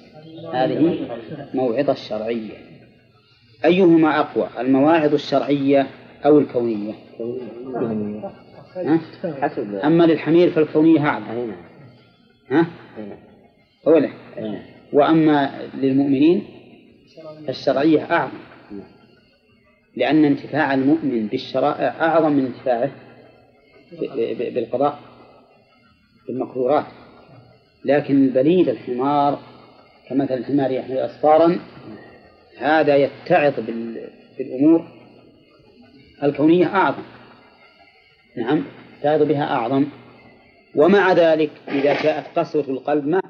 [0.54, 1.08] هذه
[1.54, 2.54] موعظة شرعية.
[3.66, 5.88] أيهما أقوى؟ المواعظ الشرعية
[6.26, 6.94] أو الكونية.
[8.76, 9.00] ها؟
[9.42, 11.52] حسب أما للحمير فالكونية أعظم.
[12.50, 12.66] ها؟
[13.88, 14.10] أولا
[14.94, 16.44] وأما للمؤمنين
[17.50, 18.02] الشرعية.
[18.12, 18.38] أعظم.
[19.96, 22.92] لأن انتفاع المؤمن بالشرائع أعظم من انتفاعه
[24.54, 25.00] بالقضاء
[26.28, 26.86] بالمقدورات.
[27.86, 29.40] لكن البليد الحمار
[30.10, 31.60] كمثل الحمار يحمل أسفارا
[32.58, 34.97] هذا يتعظ بال- بالأمور.
[36.24, 37.04] الكونية أعظم.
[38.38, 38.64] نعم
[39.00, 39.86] يتعظ بها أعظم.
[40.76, 43.22] ومع ذلك إذا جاءت قسوة القلب ما